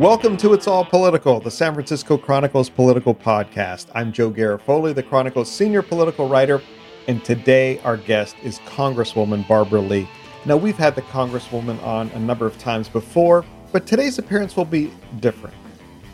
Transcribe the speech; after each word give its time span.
Welcome 0.00 0.36
to 0.38 0.54
It's 0.54 0.66
All 0.66 0.84
Political, 0.84 1.38
the 1.38 1.52
San 1.52 1.72
Francisco 1.72 2.18
Chronicle's 2.18 2.68
political 2.68 3.14
podcast. 3.14 3.86
I'm 3.94 4.12
Joe 4.12 4.28
Garofoli, 4.28 4.92
the 4.92 5.04
Chronicle's 5.04 5.48
senior 5.48 5.82
political 5.82 6.28
writer, 6.28 6.60
and 7.06 7.24
today 7.24 7.78
our 7.84 7.96
guest 7.96 8.34
is 8.42 8.58
Congresswoman 8.66 9.46
Barbara 9.46 9.80
Lee. 9.80 10.08
Now, 10.46 10.56
we've 10.56 10.76
had 10.76 10.96
the 10.96 11.02
Congresswoman 11.02 11.80
on 11.84 12.08
a 12.08 12.18
number 12.18 12.44
of 12.44 12.58
times 12.58 12.88
before, 12.88 13.44
but 13.70 13.86
today's 13.86 14.18
appearance 14.18 14.56
will 14.56 14.64
be 14.64 14.92
different. 15.20 15.54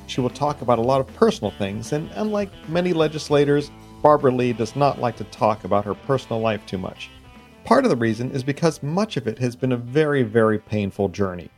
She 0.08 0.20
will 0.20 0.28
talk 0.28 0.60
about 0.60 0.78
a 0.78 0.82
lot 0.82 1.00
of 1.00 1.06
personal 1.14 1.50
things, 1.50 1.94
and 1.94 2.10
unlike 2.16 2.50
many 2.68 2.92
legislators, 2.92 3.70
Barbara 4.02 4.30
Lee 4.30 4.52
does 4.52 4.76
not 4.76 5.00
like 5.00 5.16
to 5.16 5.24
talk 5.24 5.64
about 5.64 5.86
her 5.86 5.94
personal 5.94 6.40
life 6.42 6.66
too 6.66 6.78
much. 6.78 7.08
Part 7.64 7.84
of 7.86 7.90
the 7.90 7.96
reason 7.96 8.30
is 8.32 8.42
because 8.42 8.82
much 8.82 9.16
of 9.16 9.26
it 9.26 9.38
has 9.38 9.56
been 9.56 9.72
a 9.72 9.78
very, 9.78 10.22
very 10.22 10.58
painful 10.58 11.08
journey. 11.08 11.48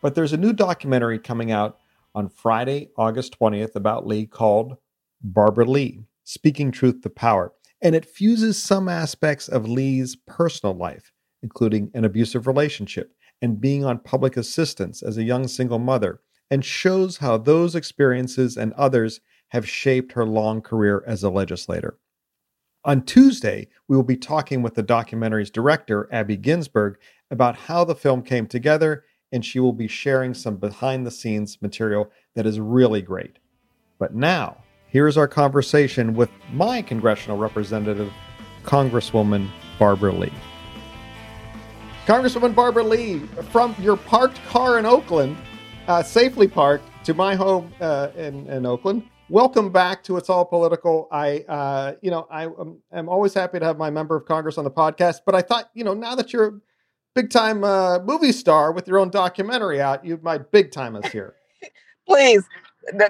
But 0.00 0.14
there's 0.14 0.32
a 0.32 0.38
new 0.38 0.52
documentary 0.52 1.18
coming 1.18 1.52
out 1.52 1.78
on 2.14 2.28
Friday, 2.28 2.90
August 2.96 3.38
20th 3.38 3.76
about 3.76 4.06
Lee 4.06 4.26
called 4.26 4.76
Barbara 5.22 5.66
Lee 5.66 6.04
Speaking 6.24 6.70
Truth 6.70 7.02
to 7.02 7.10
Power. 7.10 7.52
And 7.82 7.94
it 7.94 8.06
fuses 8.06 8.62
some 8.62 8.88
aspects 8.88 9.48
of 9.48 9.68
Lee's 9.68 10.16
personal 10.26 10.74
life, 10.74 11.12
including 11.42 11.90
an 11.94 12.04
abusive 12.04 12.46
relationship 12.46 13.14
and 13.42 13.60
being 13.60 13.84
on 13.84 13.98
public 13.98 14.36
assistance 14.36 15.02
as 15.02 15.16
a 15.16 15.22
young 15.22 15.48
single 15.48 15.78
mother, 15.78 16.20
and 16.50 16.64
shows 16.64 17.18
how 17.18 17.38
those 17.38 17.74
experiences 17.74 18.56
and 18.56 18.72
others 18.74 19.20
have 19.48 19.68
shaped 19.68 20.12
her 20.12 20.26
long 20.26 20.60
career 20.60 21.02
as 21.06 21.22
a 21.22 21.30
legislator. 21.30 21.98
On 22.84 23.02
Tuesday, 23.02 23.68
we 23.88 23.96
will 23.96 24.02
be 24.04 24.16
talking 24.16 24.62
with 24.62 24.74
the 24.74 24.82
documentary's 24.82 25.50
director, 25.50 26.08
Abby 26.10 26.36
Ginsberg, 26.36 26.98
about 27.30 27.56
how 27.56 27.84
the 27.84 27.94
film 27.94 28.22
came 28.22 28.46
together 28.46 29.04
and 29.32 29.44
she 29.44 29.60
will 29.60 29.72
be 29.72 29.88
sharing 29.88 30.34
some 30.34 30.56
behind 30.56 31.06
the 31.06 31.10
scenes 31.10 31.60
material 31.62 32.10
that 32.34 32.46
is 32.46 32.58
really 32.60 33.02
great. 33.02 33.38
But 33.98 34.14
now, 34.14 34.56
here's 34.88 35.16
our 35.16 35.28
conversation 35.28 36.14
with 36.14 36.30
my 36.52 36.82
congressional 36.82 37.38
representative, 37.38 38.12
Congresswoman 38.64 39.48
Barbara 39.78 40.12
Lee. 40.12 40.32
Congresswoman 42.06 42.54
Barbara 42.54 42.82
Lee, 42.82 43.20
from 43.50 43.74
your 43.78 43.96
parked 43.96 44.42
car 44.46 44.78
in 44.78 44.86
Oakland, 44.86 45.36
uh, 45.86 46.02
safely 46.02 46.48
parked, 46.48 46.84
to 47.04 47.14
my 47.14 47.34
home 47.34 47.72
uh, 47.80 48.08
in, 48.16 48.46
in 48.48 48.66
Oakland. 48.66 49.02
Welcome 49.30 49.70
back 49.70 50.02
to 50.04 50.16
It's 50.16 50.28
All 50.28 50.44
Political. 50.44 51.08
I, 51.12 51.38
uh, 51.48 51.94
you 52.02 52.10
know, 52.10 52.26
I 52.30 52.44
am 52.44 52.78
I'm 52.92 53.08
always 53.08 53.32
happy 53.32 53.58
to 53.58 53.64
have 53.64 53.78
my 53.78 53.88
member 53.88 54.16
of 54.16 54.26
Congress 54.26 54.58
on 54.58 54.64
the 54.64 54.70
podcast. 54.70 55.20
But 55.24 55.34
I 55.34 55.40
thought, 55.40 55.70
you 55.72 55.84
know, 55.84 55.94
now 55.94 56.14
that 56.16 56.32
you're 56.32 56.60
big 57.14 57.30
time 57.30 57.64
uh, 57.64 57.98
movie 58.00 58.32
star 58.32 58.72
with 58.72 58.86
your 58.86 58.98
own 58.98 59.10
documentary 59.10 59.80
out. 59.80 60.04
You 60.04 60.18
might 60.22 60.50
big 60.50 60.70
time 60.72 60.96
us 60.96 61.10
here. 61.10 61.34
Please 62.06 62.44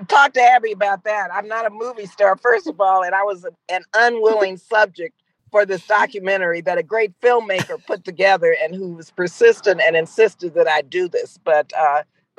talk 0.08 0.32
to 0.34 0.42
Abby 0.42 0.72
about 0.72 1.04
that. 1.04 1.30
I'm 1.32 1.48
not 1.48 1.66
a 1.66 1.70
movie 1.70 2.06
star, 2.06 2.36
first 2.36 2.66
of 2.66 2.80
all, 2.80 3.02
and 3.02 3.14
I 3.14 3.22
was 3.22 3.46
an 3.68 3.82
unwilling 3.94 4.56
subject 4.56 5.14
for 5.50 5.66
this 5.66 5.84
documentary 5.86 6.60
that 6.60 6.78
a 6.78 6.82
great 6.82 7.18
filmmaker 7.20 7.84
put 7.86 8.04
together 8.04 8.54
and 8.62 8.74
who 8.74 8.94
was 8.94 9.10
persistent 9.10 9.80
and 9.80 9.96
insisted 9.96 10.54
that 10.54 10.68
I 10.68 10.82
do 10.82 11.08
this. 11.08 11.38
But 11.42 11.72
uh, 11.76 12.02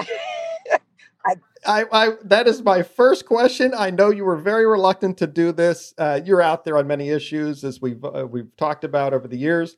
I, 1.26 1.36
I, 1.66 1.86
I, 1.92 2.10
that 2.24 2.48
is 2.48 2.62
my 2.64 2.84
first 2.84 3.26
question. 3.26 3.74
I 3.78 3.90
know 3.90 4.12
you 4.12 4.24
were 4.24 4.38
very 4.38 4.66
reluctant 4.66 5.18
to 5.18 5.28
do 5.28 5.52
this. 5.52 5.94
Uh, 5.98 6.22
you're 6.24 6.42
out 6.42 6.64
there 6.64 6.78
on 6.78 6.88
many 6.88 7.10
issues, 7.10 7.64
as 7.64 7.82
we've 7.82 8.04
uh, 8.04 8.26
we've 8.30 8.56
talked 8.56 8.84
about 8.84 9.14
over 9.14 9.28
the 9.28 9.38
years 9.38 9.78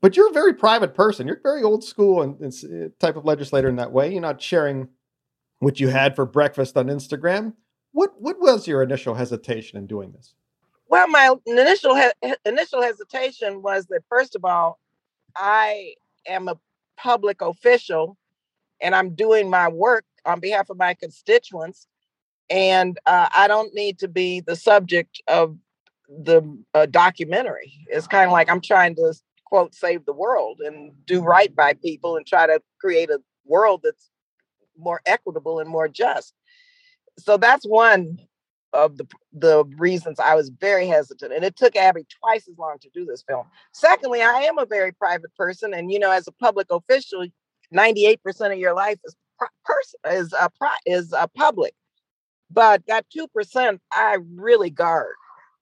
but 0.00 0.16
you're 0.16 0.30
a 0.30 0.32
very 0.32 0.54
private 0.54 0.94
person. 0.94 1.26
You're 1.26 1.40
very 1.42 1.62
old 1.62 1.82
school 1.82 2.22
and, 2.22 2.38
and 2.40 2.52
uh, 2.64 2.88
type 2.98 3.16
of 3.16 3.24
legislator 3.24 3.68
in 3.68 3.76
that 3.76 3.92
way. 3.92 4.12
You're 4.12 4.20
not 4.20 4.40
sharing 4.40 4.88
what 5.58 5.80
you 5.80 5.88
had 5.88 6.14
for 6.14 6.24
breakfast 6.24 6.76
on 6.76 6.86
Instagram. 6.86 7.54
What 7.92 8.20
what 8.20 8.40
was 8.40 8.68
your 8.68 8.82
initial 8.82 9.14
hesitation 9.14 9.78
in 9.78 9.86
doing 9.86 10.12
this? 10.12 10.34
Well, 10.88 11.08
my 11.08 11.34
initial 11.46 11.96
he- 11.96 12.34
initial 12.44 12.82
hesitation 12.82 13.62
was 13.62 13.86
that 13.86 14.02
first 14.08 14.36
of 14.36 14.44
all, 14.44 14.78
I 15.36 15.94
am 16.26 16.48
a 16.48 16.58
public 16.96 17.42
official, 17.42 18.16
and 18.80 18.94
I'm 18.94 19.14
doing 19.14 19.50
my 19.50 19.68
work 19.68 20.04
on 20.24 20.40
behalf 20.40 20.70
of 20.70 20.78
my 20.78 20.94
constituents, 20.94 21.86
and 22.50 22.98
uh, 23.06 23.28
I 23.34 23.48
don't 23.48 23.74
need 23.74 23.98
to 24.00 24.08
be 24.08 24.40
the 24.40 24.56
subject 24.56 25.20
of 25.26 25.56
the 26.08 26.42
uh, 26.74 26.86
documentary. 26.86 27.72
It's 27.88 28.06
kind 28.06 28.26
of 28.26 28.32
like 28.32 28.48
I'm 28.50 28.60
trying 28.60 28.94
to 28.96 29.14
quote 29.48 29.74
save 29.74 30.04
the 30.04 30.12
world 30.12 30.60
and 30.64 30.92
do 31.06 31.22
right 31.22 31.54
by 31.54 31.72
people 31.74 32.16
and 32.16 32.26
try 32.26 32.46
to 32.46 32.60
create 32.80 33.10
a 33.10 33.20
world 33.44 33.80
that's 33.84 34.10
more 34.76 35.00
equitable 35.06 35.58
and 35.58 35.68
more 35.68 35.88
just 35.88 36.34
so 37.18 37.36
that's 37.36 37.66
one 37.66 38.18
of 38.72 38.96
the 38.96 39.06
the 39.32 39.64
reasons 39.76 40.20
I 40.20 40.34
was 40.34 40.50
very 40.50 40.86
hesitant, 40.86 41.32
and 41.32 41.44
it 41.44 41.56
took 41.56 41.76
Abby 41.76 42.06
twice 42.20 42.46
as 42.48 42.58
long 42.58 42.76
to 42.80 42.90
do 42.92 43.04
this 43.04 43.22
film. 43.26 43.46
Secondly, 43.72 44.22
I 44.22 44.42
am 44.42 44.58
a 44.58 44.66
very 44.66 44.92
private 44.92 45.34
person, 45.36 45.74
and 45.74 45.90
you 45.90 45.98
know, 45.98 46.10
as 46.10 46.28
a 46.28 46.32
public 46.32 46.68
official, 46.70 47.26
ninety 47.70 48.06
eight 48.06 48.22
percent 48.22 48.52
of 48.52 48.58
your 48.58 48.74
life 48.74 48.98
is 49.04 49.16
person 49.64 49.98
is 50.10 50.32
a 50.32 50.50
is 50.86 51.12
a 51.12 51.28
public, 51.28 51.74
but 52.50 52.82
that 52.88 53.06
two 53.10 53.26
percent 53.28 53.80
I 53.92 54.18
really 54.34 54.70
guard. 54.70 55.14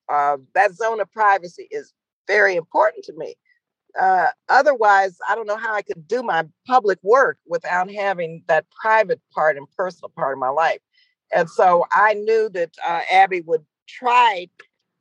Uh, 0.08 0.36
that 0.54 0.74
zone 0.74 1.00
of 1.00 1.10
privacy 1.10 1.66
is 1.70 1.92
very 2.28 2.54
important 2.56 3.04
to 3.04 3.12
me 3.16 3.34
uh, 4.00 4.28
otherwise, 4.48 5.18
I 5.28 5.34
don't 5.34 5.46
know 5.46 5.56
how 5.56 5.74
I 5.74 5.82
could 5.82 6.06
do 6.06 6.22
my 6.22 6.44
public 6.66 6.98
work 7.02 7.38
without 7.46 7.90
having 7.90 8.42
that 8.48 8.66
private 8.80 9.20
part 9.34 9.56
and 9.56 9.66
personal 9.76 10.10
part 10.10 10.34
of 10.34 10.38
my 10.38 10.48
life. 10.48 10.80
And 11.34 11.48
so 11.50 11.86
I 11.92 12.14
knew 12.14 12.48
that 12.50 12.70
uh, 12.86 13.00
Abby 13.12 13.40
would 13.42 13.64
try 13.88 14.48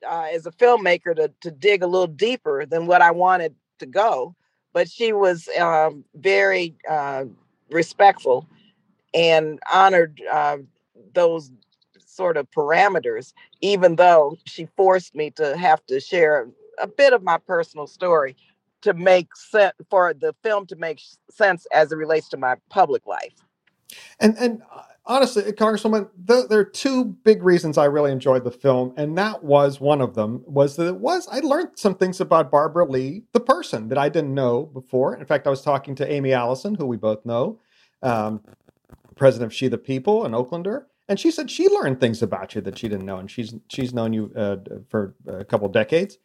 uh, 0.08 0.28
as 0.32 0.46
a 0.46 0.52
filmmaker 0.52 1.16
to, 1.16 1.32
to 1.42 1.52
dig 1.52 1.84
a 1.84 1.88
little 1.88 2.08
deeper 2.08 2.66
than 2.66 2.88
what 2.88 3.02
I 3.02 3.12
wanted 3.12 3.56
to 3.80 3.86
go. 3.86 4.36
But 4.74 4.90
she 4.90 5.14
was 5.14 5.48
um, 5.60 6.04
very 6.16 6.76
uh, 6.90 7.26
respectful 7.70 8.48
and 9.14 9.60
honored 9.74 10.22
uh, 10.32 10.58
those 11.14 11.52
sort 12.06 12.38
of 12.38 12.50
parameters, 12.52 13.34
even 13.62 13.96
though 13.96 14.38
she 14.46 14.68
forced 14.78 15.16
me 15.16 15.32
to 15.32 15.56
have 15.58 15.86
to 15.88 16.00
share 16.00 16.50
a 16.82 16.88
bit 16.88 17.14
of 17.14 17.24
my 17.24 17.38
personal 17.38 17.88
story 17.88 18.36
to 18.86 18.94
make 18.94 19.36
sense 19.36 19.74
for 19.90 20.14
the 20.14 20.34
film 20.44 20.66
to 20.68 20.76
make 20.76 21.02
sense 21.30 21.68
as 21.74 21.92
it 21.92 21.96
relates 21.96 22.30
to 22.30 22.38
my 22.38 22.56
public 22.70 23.06
life. 23.06 23.34
And 24.20 24.38
and 24.38 24.62
uh, 24.74 24.84
honestly, 25.06 25.44
Congresswoman, 25.44 26.10
the, 26.18 26.46
there 26.48 26.60
are 26.60 26.66
two 26.66 27.06
big 27.06 27.44
reasons 27.44 27.78
I 27.78 27.86
really 27.86 28.12
enjoyed 28.12 28.44
the 28.44 28.52
film, 28.52 28.94
and 28.96 29.18
that 29.18 29.44
was 29.44 29.80
one 29.80 30.02
of 30.02 30.14
them. 30.14 30.44
Was 30.46 30.76
that 30.76 30.88
it 30.88 30.98
was 30.98 31.28
I 31.32 31.40
learned 31.40 31.70
some 31.76 31.96
things 31.96 32.22
about 32.22 32.52
Barbara 32.52 32.86
Lee, 32.86 33.24
the 33.34 33.40
person 33.40 33.90
that 33.90 33.98
I 33.98 34.10
didn't 34.10 34.34
know 34.34 34.64
before. 34.64 35.16
In 35.16 35.26
fact, 35.26 35.48
I 35.48 35.50
was 35.50 35.62
talking 35.62 35.96
to 35.96 36.12
Aimee 36.12 36.34
Allison, 36.34 36.76
who 36.76 36.86
we 36.86 36.98
both 36.98 37.26
know, 37.26 37.60
um, 38.04 38.42
president 39.16 39.52
of 39.52 39.56
She 39.56 39.68
the 39.68 39.78
People, 39.78 40.26
an 40.26 40.34
Oaklander, 40.34 40.86
and 41.08 41.20
she 41.20 41.32
said 41.32 41.50
she 41.50 41.68
learned 41.70 42.00
things 42.00 42.22
about 42.22 42.54
you 42.54 42.62
that 42.62 42.78
she 42.78 42.88
didn't 42.88 43.06
know, 43.06 43.18
and 43.18 43.32
she's 43.32 43.56
she's 43.68 43.94
known 43.94 44.14
you 44.14 44.32
uh, 44.36 44.58
for 44.90 45.16
a 45.28 45.44
couple 45.44 45.68
decades. 45.70 46.18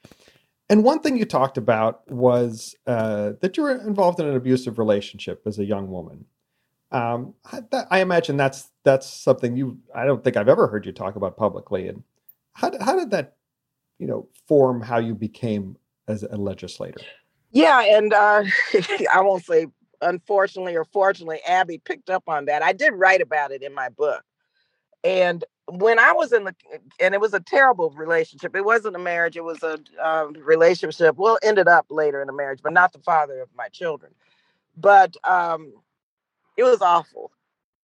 And 0.71 0.85
one 0.85 1.01
thing 1.01 1.17
you 1.17 1.25
talked 1.25 1.59
about 1.59 2.09
was 2.09 2.77
uh, 2.87 3.33
that 3.41 3.57
you 3.57 3.65
were 3.65 3.73
involved 3.73 4.21
in 4.21 4.27
an 4.27 4.37
abusive 4.37 4.79
relationship 4.79 5.43
as 5.45 5.59
a 5.59 5.65
young 5.65 5.91
woman. 5.91 6.25
Um, 6.93 7.35
I, 7.53 7.61
that, 7.73 7.89
I, 7.91 8.01
imagine 8.01 8.37
that's 8.37 8.71
that's 8.85 9.09
something 9.09 9.57
you. 9.57 9.81
I 9.93 10.05
don't 10.05 10.23
think 10.23 10.37
I've 10.37 10.49
ever 10.49 10.69
heard 10.69 10.87
you 10.87 10.93
talk 10.93 11.17
about 11.17 11.37
publicly. 11.37 11.89
And 11.89 12.05
how 12.53 12.71
how 12.81 12.97
did 12.97 13.11
that, 13.11 13.35
you 13.99 14.07
know, 14.07 14.29
form 14.47 14.81
how 14.81 14.99
you 14.99 15.15
became 15.15 15.77
as 16.07 16.23
a 16.23 16.37
legislator? 16.37 17.01
Yeah, 17.51 17.83
and 17.97 18.13
uh, 18.13 18.45
I 19.13 19.21
won't 19.23 19.45
say 19.45 19.67
unfortunately 20.01 20.77
or 20.77 20.85
fortunately, 20.85 21.41
Abby 21.47 21.79
picked 21.79 22.11
up 22.11 22.25
on 22.29 22.45
that. 22.45 22.63
I 22.63 22.73
did 22.73 22.93
write 22.93 23.23
about 23.23 23.51
it 23.51 23.65
in 23.65 23.75
my 23.75 23.89
book, 23.89 24.23
and 25.03 25.45
when 25.71 25.99
I 25.99 26.13
was 26.13 26.33
in 26.33 26.45
the, 26.45 26.55
and 27.01 27.15
it 27.15 27.21
was 27.21 27.35
a 27.35 27.41
terrible 27.41 27.91
relationship. 27.91 28.57
It 28.57 28.65
wasn't 28.65 28.97
a 28.97 28.99
marriage. 28.99 29.37
It 29.37 29.45
was 29.45 29.63
a 29.63 29.79
um, 30.05 30.35
relationship. 30.35 31.17
Well, 31.17 31.39
ended 31.43 31.69
up 31.69 31.87
later 31.91 32.23
in 32.23 32.29
a 32.29 32.33
marriage, 32.33 32.61
but 32.63 32.73
not 32.73 32.93
the 32.93 32.99
father 33.01 33.41
of 33.41 33.49
my 33.57 33.69
children. 33.69 34.13
but 34.77 35.17
um, 35.25 35.73
it 36.57 36.65
was 36.65 36.81
awful. 36.83 37.31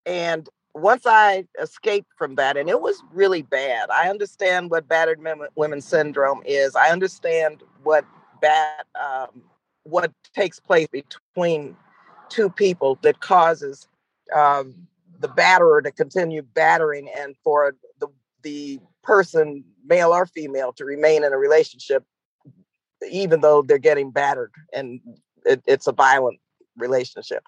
And 0.05 0.49
once 0.75 1.05
I 1.07 1.47
escaped 1.61 2.11
from 2.17 2.35
that, 2.37 2.57
and 2.57 2.69
it 2.69 2.81
was 2.81 3.03
really 3.13 3.43
bad. 3.43 3.91
I 3.91 4.11
understand 4.11 4.71
what 4.71 4.89
battered 4.89 5.21
women 5.57 5.81
syndrome 5.81 6.43
is. 6.45 6.77
I 6.77 6.91
understand 6.91 7.63
what 7.83 8.05
bad 8.41 8.85
um, 9.01 9.43
what 9.85 10.13
takes 10.35 10.61
place 10.61 10.89
between 10.89 11.77
two 12.29 12.51
people 12.51 12.99
that 13.03 13.21
causes 13.21 13.89
um, 14.35 14.87
the 15.21 15.29
batterer 15.29 15.83
to 15.83 15.91
continue 15.91 16.43
battering 16.43 17.09
and 17.17 17.35
for 17.43 17.75
the 18.01 18.09
the 18.43 18.79
person, 19.03 19.65
male 19.85 20.11
or 20.11 20.27
female, 20.27 20.73
to 20.73 20.85
remain 20.85 21.25
in 21.25 21.33
a 21.33 21.39
relationship, 21.39 22.05
even 23.11 23.41
though 23.41 23.63
they're 23.63 23.79
getting 23.79 24.11
battered 24.11 24.53
and 24.73 25.01
it, 25.45 25.63
it's 25.67 25.87
a 25.87 25.93
violent 25.93 26.39
relationship. 26.77 27.43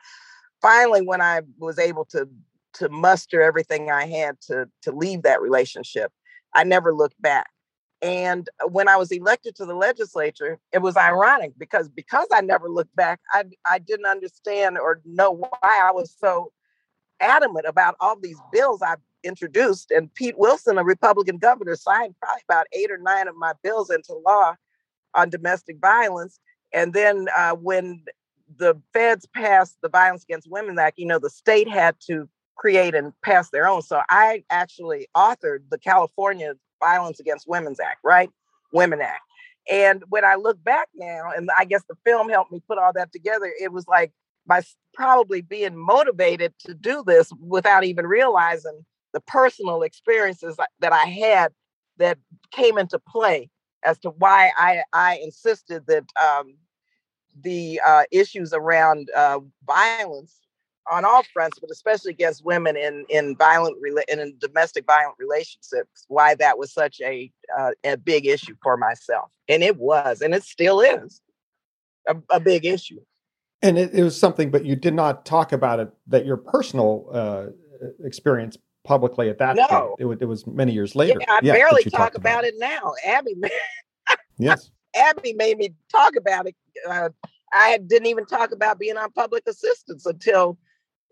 Finally, 0.61 1.03
when 1.03 1.21
I 1.21 1.43
was 1.59 1.79
able 1.79 2.05
to 2.07 2.29
to 2.75 2.89
muster 2.89 3.43
everything 3.43 3.91
I 3.91 4.07
had 4.07 4.41
to 4.43 4.69
to 4.83 4.93
leave 4.93 5.23
that 5.23 5.41
relationship, 5.41 6.13
I 6.55 6.65
never 6.65 6.95
looked 6.95 7.21
back. 7.21 7.51
And 8.01 8.49
when 8.69 8.89
I 8.89 8.97
was 8.97 9.11
elected 9.11 9.57
to 9.57 9.67
the 9.67 9.75
legislature, 9.75 10.59
it 10.73 10.79
was 10.79 10.97
ironic 10.97 11.53
because 11.59 11.89
because 11.89 12.29
I 12.33 12.41
never 12.41 12.69
looked 12.69 12.95
back, 12.95 13.21
I 13.33 13.45
I 13.65 13.79
didn't 13.79 14.07
understand 14.07 14.79
or 14.79 15.01
know 15.05 15.33
why 15.33 15.49
I 15.63 15.91
was 15.93 16.15
so 16.19 16.53
adamant 17.21 17.67
about 17.67 17.97
all 18.01 18.19
these 18.19 18.39
bills 18.53 18.83
I've 18.83 18.99
introduced. 19.25 19.91
And 19.91 20.13
Pete 20.15 20.39
Wilson, 20.39 20.79
a 20.79 20.85
Republican 20.85 21.39
governor, 21.39 21.77
signed 21.77 22.15
probably 22.21 22.43
about 22.49 22.67
eight 22.73 22.91
or 22.91 22.99
nine 22.99 23.29
of 23.29 23.37
my 23.37 23.53
bills 23.63 23.91
into 23.91 24.15
law 24.15 24.55
on 25.15 25.31
domestic 25.31 25.79
violence. 25.81 26.39
And 26.73 26.93
then 26.93 27.27
uh, 27.37 27.53
when 27.55 28.05
the 28.57 28.81
feds 28.93 29.27
passed 29.27 29.77
the 29.83 29.89
Violence 29.89 30.25
Against 30.25 30.51
Women 30.51 30.79
Act, 30.79 30.99
you 30.99 31.07
know, 31.07 31.19
the 31.19 31.31
state 31.31 31.69
had 31.69 31.97
to 32.07 32.29
create 32.57 32.95
and 32.95 33.13
pass 33.23 33.51
their 33.51 33.69
own. 33.69 33.83
So 33.83 34.03
I 34.09 34.45
actually 34.51 35.09
authored 35.17 35.61
the 35.71 35.79
California 35.79 36.55
Violence 36.81 37.21
Against 37.21 37.49
Women's 37.49 37.81
Act, 37.81 37.99
right? 38.05 38.31
Women 38.73 39.01
Act. 39.01 39.23
And 39.71 40.03
when 40.09 40.25
I 40.25 40.37
look 40.37 40.63
back 40.65 40.89
now, 40.95 41.31
and 41.37 41.51
I 41.59 41.65
guess 41.65 41.83
the 41.89 41.97
film 42.05 42.29
helped 42.31 42.53
me 42.53 42.63
put 42.67 42.79
all 42.79 42.93
that 42.95 43.13
together, 43.13 43.53
it 43.61 43.73
was 43.73 43.87
like 43.87 44.13
by 44.49 44.63
probably 44.95 45.43
being 45.43 45.77
motivated 45.77 46.53
to 46.59 46.75
do 46.75 47.05
this 47.07 47.31
without 47.41 47.85
even 47.85 48.07
realizing 48.07 48.85
the 49.13 49.21
personal 49.21 49.83
experiences 49.83 50.57
that 50.81 50.93
I 50.93 51.05
had 51.05 51.53
that 51.99 52.19
came 52.51 52.79
into 52.79 52.99
play 52.99 53.51
as 53.85 53.99
to 54.01 54.11
why 54.11 54.51
I, 54.57 54.83
I 54.93 55.19
insisted 55.23 55.87
that 55.87 56.05
um, 56.21 56.55
the 57.41 57.81
uh, 57.87 58.05
issues 58.11 58.53
around 58.53 59.09
uh, 59.17 59.41
violence 59.67 60.35
on 60.91 61.05
all 61.05 61.23
fronts, 61.33 61.59
but 61.59 61.71
especially 61.71 62.11
against 62.11 62.45
women 62.45 62.77
in 62.77 63.05
in 63.11 63.37
violent 63.37 63.77
in, 64.09 64.19
in 64.19 64.35
domestic 64.39 64.87
violent 64.87 65.17
relationships, 65.19 66.05
why 66.09 66.35
that 66.37 66.59
was 66.59 66.73
such 66.73 67.01
a 67.03 67.31
uh, 67.57 67.73
a 67.85 67.97
big 67.97 68.27
issue 68.27 68.55
for 68.63 68.77
myself, 68.77 69.31
and 69.49 69.63
it 69.63 69.77
was, 69.77 70.23
and 70.23 70.35
it 70.35 70.43
still 70.43 70.81
is 70.81 71.21
a, 72.09 72.17
a 72.31 72.41
big 72.41 72.65
issue. 72.65 73.01
And 73.63 73.77
it, 73.77 73.93
it, 73.93 74.05
was 74.05 74.19
something, 74.19 74.51
but 74.51 74.65
you 74.65 74.77
did 74.77 74.95
not 74.95 75.27
talk 75.27 75.53
about 75.53 75.81
it. 75.81 75.91
That 76.07 76.25
your 76.25 76.37
personal 76.37 77.09
uh, 77.13 77.47
experience 78.05 78.57
publicly 78.85 79.29
at 79.29 79.39
that 79.39 79.57
no. 79.57 79.67
point. 79.67 79.95
It, 79.99 80.05
was, 80.05 80.19
it 80.21 80.25
was 80.27 80.47
many 80.47 80.73
years 80.73 80.95
later. 80.95 81.19
Yeah, 81.21 81.33
I 81.33 81.41
yeah, 81.43 81.53
barely 81.55 81.85
talk 81.85 82.15
about, 82.15 82.43
about 82.43 82.45
it. 82.45 82.55
it 82.55 82.61
now. 82.61 82.95
Abby, 83.05 83.35
yes, 84.39 84.71
Abby 84.95 85.35
made 85.35 85.59
me 85.59 85.75
talk 85.91 86.17
about 86.17 86.47
it. 86.47 86.57
Uh, 86.89 87.11
I 87.53 87.79
didn't 87.87 88.07
even 88.07 88.27
talk 88.27 88.53
about 88.53 88.79
being 88.79 88.97
on 88.97 89.11
public 89.13 89.45
assistance 89.47 90.07
until 90.07 90.59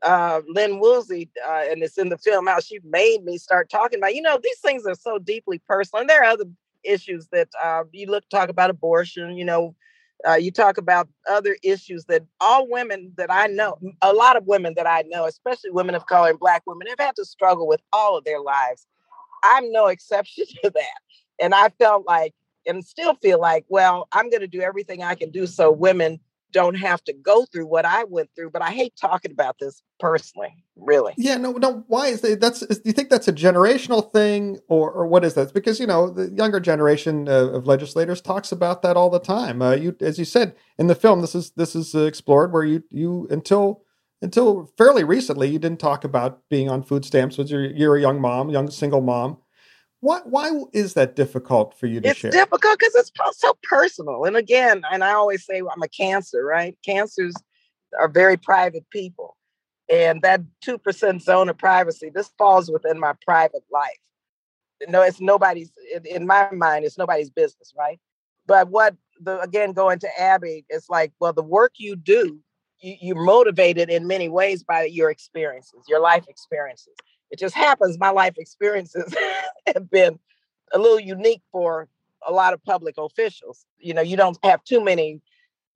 uh, 0.03 0.41
Lynn 0.49 0.81
Woolsey, 0.81 1.29
uh, 1.47 1.65
and 1.69 1.83
it's 1.83 1.99
in 1.99 2.09
the 2.09 2.19
film 2.19 2.47
how 2.47 2.61
she 2.61 2.79
made 2.85 3.25
me 3.25 3.39
start 3.39 3.71
talking 3.71 3.99
about. 3.99 4.15
You 4.15 4.23
know, 4.23 4.39
these 4.43 4.59
things 4.61 4.87
are 4.87 4.95
so 4.95 5.19
deeply 5.19 5.61
personal, 5.67 6.01
and 6.03 6.11
there 6.11 6.23
are 6.23 6.31
other 6.31 6.45
issues 6.85 7.29
that 7.33 7.49
uh, 7.63 7.85
you 7.93 8.07
look 8.07 8.29
talk 8.29 8.49
about 8.49 8.71
abortion. 8.71 9.37
You 9.37 9.45
know, 9.45 9.75
uh, 10.27 10.35
you 10.35 10.51
talk 10.51 10.79
about 10.79 11.09
other 11.29 11.57
issues 11.63 12.05
that 12.07 12.23
all 12.41 12.69
women 12.69 13.13
that 13.17 13.31
I 13.31 13.47
know, 13.47 13.79
a 14.03 14.13
lot 14.13 14.37
of 14.37 14.47
women 14.47 14.75
that 14.77 14.87
I 14.87 15.03
know, 15.09 15.27
especially 15.27 15.71
women 15.71 15.95
of 15.95 16.07
color 16.07 16.31
and 16.31 16.39
Black 16.39 16.63
women, 16.67 16.87
have 16.89 16.99
had 16.99 17.17
to 17.17 17.25
struggle 17.25 17.67
with 17.67 17.81
all 17.93 18.17
of 18.17 18.25
their 18.25 18.41
lives. 18.41 18.87
I'm 19.45 19.71
no 19.73 19.87
exception 19.89 20.47
to 20.63 20.71
that, 20.71 21.01
and 21.41 21.55
I 21.55 21.69
felt 21.71 22.07
like, 22.07 22.35
and 22.67 22.85
still 22.85 23.15
feel 23.17 23.41
like, 23.41 23.65
well, 23.69 24.09
I'm 24.13 24.31
going 24.31 24.41
to 24.41 24.49
do 24.49 24.61
everything 24.61 25.03
I 25.03 25.15
can 25.15 25.31
do 25.31 25.47
so 25.47 25.71
women 25.71 26.21
don't 26.57 26.75
have 26.75 27.05
to 27.05 27.13
go 27.13 27.45
through 27.45 27.67
what 27.67 27.85
I 27.85 28.05
went 28.05 28.31
through. 28.35 28.51
But 28.51 28.63
I 28.63 28.71
hate 28.71 28.95
talking 28.99 29.31
about 29.31 29.57
this 29.61 29.83
personally, 30.01 30.65
really. 30.75 31.13
Yeah, 31.19 31.37
no, 31.37 31.53
no. 31.53 31.85
Why 31.87 32.09
is 32.09 32.23
that? 32.23 32.41
That's 32.41 32.61
do 32.67 32.81
you 32.85 32.93
think 32.93 33.11
that's 33.11 33.29
a 33.29 33.33
generational 33.33 34.11
thing, 34.13 34.59
or 34.69 34.91
or 34.91 35.07
what 35.07 35.25
is 35.25 35.35
that? 35.35 35.53
Because 35.53 35.79
you 35.79 35.87
know 35.87 36.09
the 36.09 36.31
younger 36.31 36.59
generation 36.59 37.29
of, 37.29 37.55
of 37.55 37.67
legislators 37.67 38.21
talks 38.21 38.51
about 38.53 38.83
that 38.83 38.97
all 38.97 39.11
the 39.11 39.21
time. 39.21 39.61
Uh, 39.61 39.75
you, 39.75 39.95
as 40.01 40.19
you 40.19 40.25
said 40.25 40.55
in 40.79 40.87
the 40.87 40.95
film, 40.95 41.21
this 41.21 41.35
is 41.35 41.51
this 41.53 41.77
is 41.77 41.95
explored 41.95 42.53
where 42.53 42.65
you 42.65 42.83
you 42.91 43.29
until 43.31 43.83
until 44.23 44.73
fairly 44.79 45.05
recently 45.05 45.49
you 45.49 45.59
didn't 45.59 45.81
talk 45.81 46.05
about 46.05 46.41
being 46.49 46.71
on 46.71 46.83
food 46.83 47.05
stamps. 47.05 47.37
Was 47.37 47.51
you're, 47.51 47.67
you're 47.67 47.97
a 47.97 48.01
young 48.01 48.21
mom, 48.21 48.49
young 48.51 48.71
single 48.71 49.03
mom. 49.03 49.39
Why, 50.07 50.21
why 50.21 50.53
is 50.73 50.95
that 50.95 51.17
difficult 51.17 51.77
for 51.77 51.89
you 51.89 52.01
to 52.01 52.11
it's 52.11 52.21
share? 52.21 52.29
It's 52.29 52.37
difficult 52.37 52.79
because 52.79 52.95
it's 52.95 53.11
so 53.33 53.59
personal. 53.65 54.25
And 54.25 54.37
again, 54.37 54.83
and 54.93 55.03
I 55.03 55.15
always 55.15 55.45
say 55.45 55.59
I'm 55.59 55.83
a 55.83 55.89
cancer, 55.89 56.45
right? 56.45 56.79
Cancers 56.85 57.35
are 57.99 58.07
very 58.07 58.37
private 58.37 58.89
people. 58.91 59.37
And 59.91 60.23
that 60.23 60.43
2% 60.65 61.21
zone 61.23 61.49
of 61.49 61.59
privacy, 61.59 62.13
this 62.15 62.31
falls 62.39 62.71
within 62.71 63.01
my 63.01 63.15
private 63.25 63.65
life. 63.73 63.99
No, 64.87 65.03
it's 65.03 65.21
nobody's, 65.21 65.73
in 66.05 66.25
my 66.25 66.53
mind, 66.53 66.85
it's 66.85 66.97
nobody's 66.97 67.31
business, 67.31 67.73
right? 67.77 67.99
But 68.47 68.69
what 68.69 68.95
the, 69.21 69.41
again, 69.41 69.73
going 69.73 69.99
to 69.99 70.21
Abby, 70.21 70.65
it's 70.69 70.89
like, 70.89 71.11
well, 71.19 71.33
the 71.33 71.43
work 71.43 71.73
you 71.79 71.97
do, 71.97 72.39
you, 72.81 72.95
you're 73.01 73.25
motivated 73.25 73.91
in 73.91 74.07
many 74.07 74.29
ways 74.29 74.63
by 74.63 74.85
your 74.85 75.11
experiences, 75.11 75.81
your 75.89 76.01
life 76.01 76.27
experiences 76.29 76.95
it 77.31 77.39
just 77.39 77.55
happens 77.55 77.99
my 77.99 78.11
life 78.11 78.35
experiences 78.39 79.15
have 79.75 79.91
been 79.91 80.19
a 80.73 80.79
little 80.79 81.01
unique 81.01 81.43
for 81.53 81.89
a 82.27 82.33
lot 82.33 82.53
of 82.53 82.63
public 82.65 82.97
officials. 82.99 83.65
You 83.79 83.95
know, 83.95 84.03
you 84.03 84.17
don't 84.17 84.39
have 84.43 84.63
too 84.65 84.83
many 84.83 85.21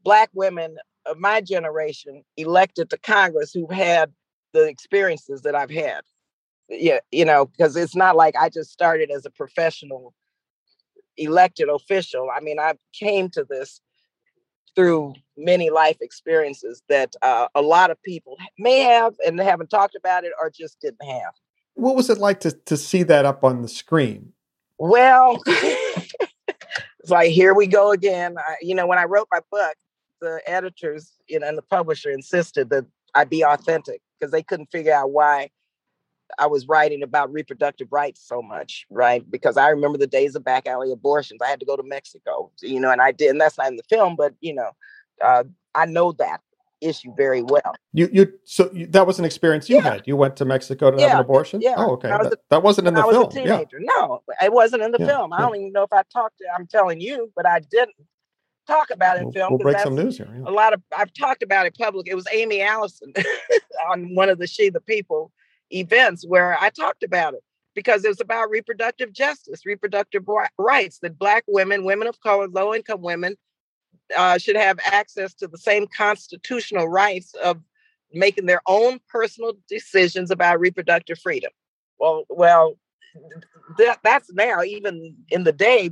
black 0.03 0.31
women 0.35 0.77
of 1.07 1.19
my 1.19 1.41
generation 1.41 2.25
elected 2.37 2.91
to 2.91 2.99
Congress 2.99 3.53
who've 3.53 3.71
had 3.71 4.13
the 4.53 4.65
experiences 4.65 5.43
that 5.43 5.55
I've 5.55 5.71
had. 5.71 6.03
Yeah, 6.69 7.01
you 7.11 7.25
know, 7.25 7.47
because 7.47 7.77
it's 7.77 7.97
not 7.97 8.17
like 8.17 8.37
I 8.37 8.49
just 8.49 8.71
started 8.71 9.11
as 9.11 9.27
a 9.27 9.31
professional 9.31 10.15
elected 11.17 11.69
official. 11.69 12.29
I 12.35 12.41
mean, 12.41 12.59
I 12.59 12.75
came 12.93 13.29
to 13.31 13.45
this 13.45 13.81
through 14.75 15.15
many 15.37 15.71
life 15.71 15.97
experiences 16.01 16.83
that 16.89 17.15
uh, 17.23 17.49
a 17.55 17.63
lot 17.63 17.91
of 17.91 18.03
people 18.03 18.37
may 18.59 18.81
have 18.81 19.15
and 19.27 19.39
haven't 19.41 19.71
talked 19.71 19.95
about 19.95 20.25
it 20.25 20.33
or 20.41 20.51
just 20.51 20.81
didn't 20.81 21.05
have. 21.05 21.33
What 21.75 21.97
was 21.97 22.11
it 22.11 22.19
like 22.19 22.41
to, 22.41 22.53
to 22.53 22.77
see 22.77 23.03
that 23.05 23.25
up 23.25 23.45
on 23.45 23.63
the 23.63 23.69
screen? 23.69 24.33
Well, 24.79 25.41
it's 25.47 27.11
like, 27.11 27.31
here 27.31 27.55
we 27.55 27.67
go 27.67 27.93
again. 27.93 28.37
I, 28.39 28.57
you 28.61 28.75
know, 28.75 28.87
when 28.87 28.99
I 28.99 29.05
wrote 29.05 29.29
my 29.31 29.41
book, 29.51 29.75
the 30.21 30.41
editors 30.47 31.13
you 31.29 31.39
know, 31.39 31.49
and 31.49 31.57
the 31.57 31.63
publisher 31.63 32.11
insisted 32.11 32.71
that 32.71 32.87
I 33.15 33.25
be 33.25 33.43
authentic 33.43 34.03
because 34.19 34.33
they 34.33 34.43
couldn't 34.43 34.71
figure 34.71 34.93
out 34.93 35.11
why 35.11 35.51
I 36.39 36.47
was 36.47 36.69
writing 36.69 37.03
about 37.03 37.33
reproductive 37.33 37.89
rights 37.91 38.23
so 38.27 38.43
much, 38.43 38.87
right? 38.91 39.29
Because 39.31 39.57
I 39.57 39.69
remember 39.69 39.99
the 39.99 40.07
days 40.07 40.35
of 40.35 40.45
back 40.45 40.67
alley 40.67 40.93
abortions. 40.93 41.41
I 41.43 41.49
had 41.49 41.61
to 41.61 41.67
go 41.67 41.77
to 41.77 41.83
Mexico, 41.83 42.51
you 42.61 42.81
know, 42.81 42.91
and 42.91 43.01
I 43.01 43.13
did, 43.13 43.31
and 43.31 43.41
that's 43.41 43.59
not 43.59 43.69
in 43.69 43.77
the 43.77 43.83
film, 43.85 44.17
but 44.17 44.35
you 44.41 44.55
know, 44.55 44.71
uh, 45.23 45.45
I 45.75 45.87
know 45.87 46.13
that 46.13 46.41
issue 46.81 47.13
very 47.17 47.43
well. 47.43 47.75
You 47.93 48.09
you 48.13 48.33
so 48.45 48.71
you, 48.73 48.87
that 48.89 49.07
was 49.07 49.19
an 49.19 49.25
experience 49.25 49.69
you 49.69 49.77
yeah. 49.77 49.83
had. 49.83 50.03
You 50.07 50.17
went 50.17 50.37
to 50.37 50.45
Mexico 50.45 50.91
to 50.91 50.99
yeah. 50.99 51.09
have 51.09 51.19
an 51.19 51.25
abortion. 51.25 51.61
Yeah. 51.61 51.75
Oh, 51.77 51.93
okay. 51.93 52.09
That, 52.09 52.27
a, 52.27 52.39
that, 52.51 52.63
wasn't 52.63 52.89
in 52.89 52.95
the 52.95 53.01
I 53.01 53.11
film. 53.11 53.27
Was 53.27 53.37
a 53.37 53.39
teenager. 53.39 53.81
Yeah. 53.81 53.91
No, 53.97 54.23
it 54.43 54.53
wasn't 54.53 54.83
in 54.83 54.93
the 54.93 54.99
film. 54.99 55.33
I 55.33 55.41
don't 55.41 55.57
even 55.57 55.73
know 55.73 55.83
if 55.83 55.93
I 55.93 56.03
talked. 56.13 56.39
To, 56.39 56.45
I'm 56.57 56.67
telling 56.67 57.01
you, 57.01 57.33
but 57.37 57.47
I 57.47 57.61
didn't 57.61 57.97
talk 58.67 58.91
about 58.91 59.17
it 59.17 59.21
in 59.21 59.25
we'll, 59.27 59.33
film. 59.33 59.51
We'll 59.51 59.59
break 59.59 59.79
some 59.79 59.95
news 59.95 60.17
here. 60.17 60.29
A 60.47 60.51
lot 60.51 60.73
of 60.73 60.83
I've 60.97 61.13
talked 61.13 61.43
about 61.43 61.67
it 61.67 61.77
public. 61.77 62.09
It 62.09 62.15
was 62.15 62.27
Aimee 62.33 62.63
Allison 62.63 63.13
on 63.91 64.15
one 64.15 64.29
of 64.29 64.39
the 64.39 64.47
She 64.47 64.71
the 64.71 64.81
People 64.81 65.33
events 65.73 66.25
where 66.27 66.57
I 66.61 66.71
talked 66.71 67.03
about 67.03 67.35
it 67.35 67.43
because 67.75 68.05
it 68.05 68.09
was 68.09 68.21
about 68.21 68.51
reproductive 68.51 69.13
justice, 69.13 69.65
reproductive 69.65 70.25
rights 70.59 70.99
that 71.03 71.19
Black 71.19 71.45
women, 71.47 71.85
women 71.85 72.09
of 72.09 72.21
color, 72.21 72.49
low 72.49 72.75
income 72.75 73.03
women 73.03 73.37
uh, 74.17 74.39
should 74.39 74.57
have 74.57 74.79
access 74.85 75.35
to 75.35 75.47
the 75.47 75.59
same 75.59 75.87
constitutional 75.97 76.89
rights 76.89 77.35
of 77.43 77.61
making 78.13 78.47
their 78.47 78.61
own 78.67 78.99
personal 79.09 79.53
decisions 79.69 80.31
about 80.31 80.59
reproductive 80.59 81.19
freedom. 81.19 81.51
Well, 81.99 82.25
well, 82.29 82.77
that, 83.79 84.01
that's 84.03 84.33
now 84.33 84.63
even 84.63 85.17
in 85.29 85.45
the 85.45 85.53
day 85.53 85.91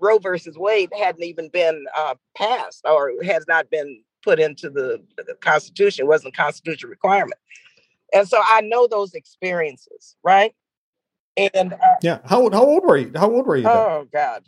Roe 0.00 0.18
versus 0.18 0.56
Wade 0.56 0.90
hadn't 0.98 1.24
even 1.24 1.48
been 1.48 1.84
uh, 1.96 2.14
passed 2.36 2.84
or 2.84 3.12
has 3.24 3.44
not 3.48 3.68
been 3.70 4.02
put 4.22 4.38
into 4.38 4.70
the, 4.70 5.02
the 5.16 5.34
Constitution. 5.40 6.04
It 6.04 6.08
wasn't 6.08 6.34
a 6.34 6.36
constitutional 6.36 6.90
requirement. 6.90 7.40
And 8.14 8.28
so 8.28 8.40
I 8.42 8.62
know 8.62 8.86
those 8.86 9.14
experiences, 9.14 10.16
right? 10.22 10.54
And 11.36 11.74
uh, 11.74 11.96
yeah, 12.02 12.18
how 12.24 12.42
old, 12.42 12.54
how 12.54 12.64
old 12.64 12.84
were 12.84 12.96
you? 12.96 13.12
How 13.14 13.30
old 13.30 13.46
were 13.46 13.56
you? 13.56 13.62
Then? 13.62 13.72
Oh 13.76 14.08
God, 14.12 14.42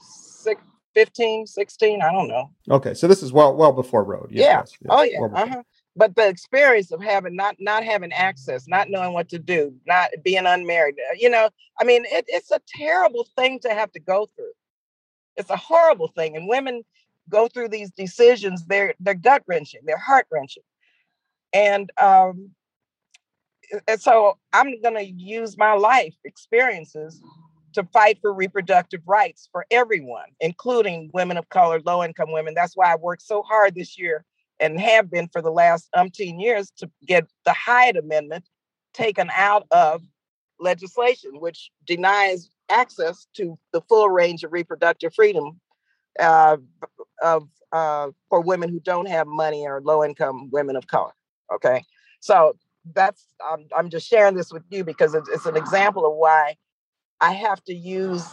Six, 0.00 0.62
15, 0.94 1.46
16, 1.46 2.02
I 2.02 2.12
don't 2.12 2.28
know. 2.28 2.50
Okay, 2.70 2.94
so 2.94 3.06
this 3.06 3.22
is 3.22 3.32
well 3.32 3.54
well 3.54 3.72
before 3.72 4.04
Roe. 4.04 4.26
Yes, 4.30 4.44
yeah. 4.44 4.58
Yes, 4.58 4.72
yes, 4.80 4.88
oh 4.90 5.02
yeah. 5.02 5.20
Well 5.20 5.32
uh-huh. 5.34 5.62
But 5.94 6.16
the 6.16 6.26
experience 6.26 6.90
of 6.90 7.02
having 7.02 7.36
not 7.36 7.56
not 7.58 7.84
having 7.84 8.12
access, 8.12 8.66
not 8.66 8.88
knowing 8.88 9.12
what 9.12 9.28
to 9.28 9.38
do, 9.38 9.74
not 9.86 10.10
being 10.24 10.46
unmarried, 10.46 10.94
uh, 10.98 11.14
you 11.18 11.28
know, 11.28 11.50
I 11.78 11.84
mean, 11.84 12.04
it, 12.06 12.24
it's 12.28 12.50
a 12.50 12.60
terrible 12.66 13.26
thing 13.36 13.60
to 13.60 13.74
have 13.74 13.92
to 13.92 14.00
go 14.00 14.28
through. 14.34 14.52
It's 15.36 15.50
a 15.50 15.56
horrible 15.56 16.08
thing, 16.08 16.34
and 16.36 16.48
women 16.48 16.82
go 17.28 17.46
through 17.46 17.68
these 17.68 17.90
decisions. 17.90 18.64
They're 18.64 18.94
they're 19.00 19.14
gut 19.14 19.42
wrenching, 19.46 19.82
they're 19.84 19.98
heart 19.98 20.26
wrenching, 20.30 20.62
and 21.52 21.90
um, 22.00 22.50
and 23.86 24.00
so 24.00 24.38
I'm 24.52 24.80
going 24.80 24.94
to 24.94 25.04
use 25.04 25.56
my 25.56 25.72
life 25.72 26.14
experiences 26.24 27.20
to 27.74 27.84
fight 27.84 28.18
for 28.20 28.32
reproductive 28.32 29.00
rights 29.06 29.48
for 29.50 29.66
everyone, 29.70 30.28
including 30.40 31.10
women 31.14 31.36
of 31.36 31.48
color, 31.48 31.80
low 31.84 32.04
income 32.04 32.30
women. 32.30 32.54
That's 32.54 32.76
why 32.76 32.92
I 32.92 32.96
worked 32.96 33.22
so 33.22 33.42
hard 33.42 33.74
this 33.74 33.98
year 33.98 34.24
and 34.60 34.78
have 34.80 35.10
been 35.10 35.28
for 35.28 35.42
the 35.42 35.50
last 35.50 35.88
umpteen 35.96 36.40
years 36.40 36.70
to 36.78 36.90
get 37.06 37.26
the 37.44 37.52
Hyde 37.52 37.96
Amendment 37.96 38.48
taken 38.92 39.30
out 39.34 39.66
of 39.70 40.02
legislation, 40.60 41.40
which 41.40 41.70
denies 41.86 42.50
access 42.68 43.26
to 43.34 43.58
the 43.72 43.80
full 43.82 44.08
range 44.10 44.44
of 44.44 44.52
reproductive 44.52 45.14
freedom 45.14 45.60
uh, 46.20 46.58
of 47.22 47.48
uh, 47.72 48.10
for 48.28 48.40
women 48.42 48.68
who 48.68 48.80
don't 48.80 49.08
have 49.08 49.26
money 49.26 49.66
or 49.66 49.80
low 49.80 50.04
income 50.04 50.50
women 50.52 50.76
of 50.76 50.86
color. 50.86 51.12
Okay, 51.52 51.82
so 52.20 52.54
that's 52.94 53.26
I'm, 53.44 53.66
I'm 53.76 53.90
just 53.90 54.08
sharing 54.08 54.34
this 54.34 54.52
with 54.52 54.64
you 54.70 54.84
because 54.84 55.14
it's, 55.14 55.28
it's 55.28 55.46
an 55.46 55.56
example 55.56 56.06
of 56.06 56.14
why 56.14 56.56
I 57.20 57.32
have 57.32 57.62
to 57.64 57.74
use 57.74 58.26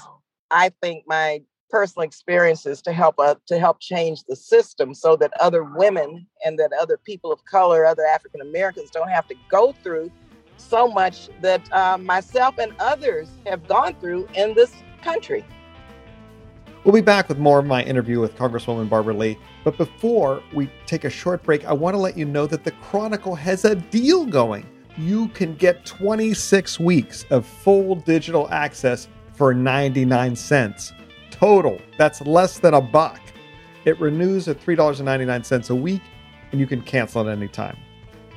I 0.51 0.69
think 0.81 1.03
my 1.07 1.41
personal 1.69 2.03
experiences 2.03 2.81
to 2.81 2.91
help 2.91 3.15
uh, 3.19 3.35
to 3.47 3.59
help 3.59 3.79
change 3.79 4.23
the 4.23 4.35
system 4.35 4.93
so 4.93 5.15
that 5.17 5.31
other 5.39 5.63
women 5.63 6.25
and 6.43 6.57
that 6.57 6.71
other 6.79 6.97
people 6.97 7.31
of 7.31 7.43
color, 7.45 7.85
other 7.85 8.05
African 8.05 8.41
Americans 8.41 8.89
don't 8.89 9.09
have 9.09 9.27
to 9.27 9.35
go 9.49 9.73
through 9.83 10.11
so 10.57 10.87
much 10.87 11.29
that 11.41 11.61
uh, 11.71 11.97
myself 11.97 12.57
and 12.57 12.73
others 12.79 13.29
have 13.45 13.67
gone 13.67 13.95
through 13.95 14.27
in 14.35 14.53
this 14.55 14.73
country. 15.01 15.45
We'll 16.85 16.93
be 16.93 17.01
back 17.01 17.27
with 17.27 17.39
more 17.39 17.59
of 17.59 17.65
my 17.65 17.83
interview 17.83 18.21
with 18.21 18.37
Congresswoman 18.37 18.87
Barbara 18.87 19.13
Lee. 19.13 19.37
But 19.65 19.77
before 19.77 20.41
we 20.53 20.69
take 20.85 21.03
a 21.03 21.09
short 21.09 21.43
break, 21.43 21.65
I 21.65 21.73
want 21.73 21.93
to 21.93 21.97
let 21.97 22.17
you 22.17 22.23
know 22.23 22.47
that 22.47 22.63
the 22.63 22.71
Chronicle 22.71 23.35
has 23.35 23.65
a 23.65 23.75
deal 23.75 24.25
going. 24.25 24.65
You 24.97 25.27
can 25.29 25.55
get 25.55 25.85
26 25.85 26.79
weeks 26.79 27.25
of 27.31 27.45
full 27.45 27.95
digital 27.95 28.49
access 28.49 29.09
for 29.33 29.53
99 29.53 30.35
cents 30.37 30.93
total. 31.31 31.79
That's 31.97 32.21
less 32.21 32.59
than 32.59 32.73
a 32.73 32.81
buck. 32.81 33.19
It 33.83 33.99
renews 33.99 34.47
at 34.47 34.59
$3.99 34.61 35.69
a 35.69 35.75
week, 35.75 36.01
and 36.51 36.61
you 36.61 36.67
can 36.67 36.81
cancel 36.81 37.27
at 37.27 37.37
any 37.37 37.47
time. 37.49 37.77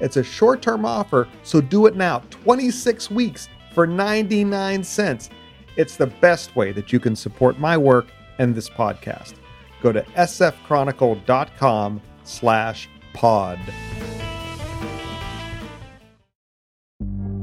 It's 0.00 0.16
a 0.16 0.24
short 0.24 0.62
term 0.62 0.84
offer, 0.84 1.28
so 1.44 1.60
do 1.60 1.86
it 1.86 1.94
now 1.94 2.22
26 2.30 3.08
weeks 3.10 3.48
for 3.72 3.86
99 3.86 4.82
cents. 4.82 5.30
It's 5.76 5.96
the 5.96 6.08
best 6.08 6.56
way 6.56 6.72
that 6.72 6.92
you 6.92 6.98
can 6.98 7.14
support 7.14 7.58
my 7.58 7.76
work 7.76 8.06
and 8.42 8.54
this 8.54 8.68
podcast. 8.68 9.34
Go 9.80 9.92
to 9.92 10.02
sfchronicle.com 10.02 12.02
slash 12.24 12.88
pod. 13.14 13.58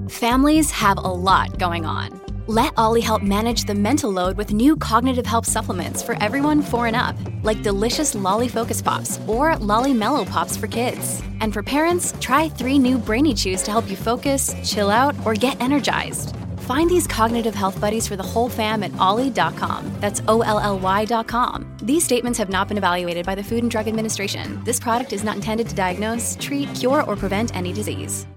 Families 0.09 0.71
have 0.71 0.97
a 0.97 1.01
lot 1.01 1.57
going 1.57 1.85
on. 1.85 2.19
Let 2.47 2.73
OLLY 2.77 3.01
help 3.01 3.21
manage 3.21 3.65
the 3.65 3.75
mental 3.75 4.09
load 4.09 4.35
with 4.35 4.51
new 4.51 4.75
cognitive 4.75 5.25
help 5.25 5.45
supplements 5.45 6.01
for 6.01 6.17
everyone 6.19 6.63
four 6.63 6.87
and 6.87 6.95
up, 6.95 7.15
like 7.43 7.61
delicious 7.61 8.15
Lolly 8.15 8.47
Focus 8.47 8.81
Pops 8.81 9.19
or 9.27 9.55
Lolly 9.57 9.93
Mellow 9.93 10.25
Pops 10.25 10.57
for 10.57 10.65
kids. 10.65 11.21
And 11.41 11.53
for 11.53 11.61
parents, 11.61 12.13
try 12.19 12.49
three 12.49 12.79
new 12.79 12.97
Brainy 12.97 13.35
Chews 13.35 13.61
to 13.63 13.71
help 13.71 13.89
you 13.89 13.95
focus, 13.95 14.55
chill 14.63 14.89
out, 14.89 15.15
or 15.25 15.35
get 15.35 15.61
energized. 15.61 16.35
Find 16.69 16.87
these 16.87 17.07
cognitive 17.07 17.55
health 17.55 17.81
buddies 17.81 18.07
for 18.07 18.15
the 18.15 18.21
whole 18.21 18.47
fam 18.47 18.83
at 18.83 18.95
olly.com. 18.97 19.91
That's 19.99 20.21
O 20.27 20.41
L 20.41 20.59
L 20.59 20.77
Y.com. 20.77 21.65
These 21.81 22.03
statements 22.03 22.37
have 22.37 22.49
not 22.49 22.67
been 22.67 22.77
evaluated 22.77 23.25
by 23.25 23.33
the 23.33 23.43
Food 23.43 23.63
and 23.63 23.71
Drug 23.71 23.87
Administration. 23.87 24.63
This 24.65 24.79
product 24.79 25.11
is 25.11 25.23
not 25.23 25.35
intended 25.35 25.67
to 25.69 25.73
diagnose, 25.73 26.37
treat, 26.39 26.71
cure, 26.75 27.01
or 27.05 27.15
prevent 27.15 27.55
any 27.55 27.73
disease. 27.73 28.27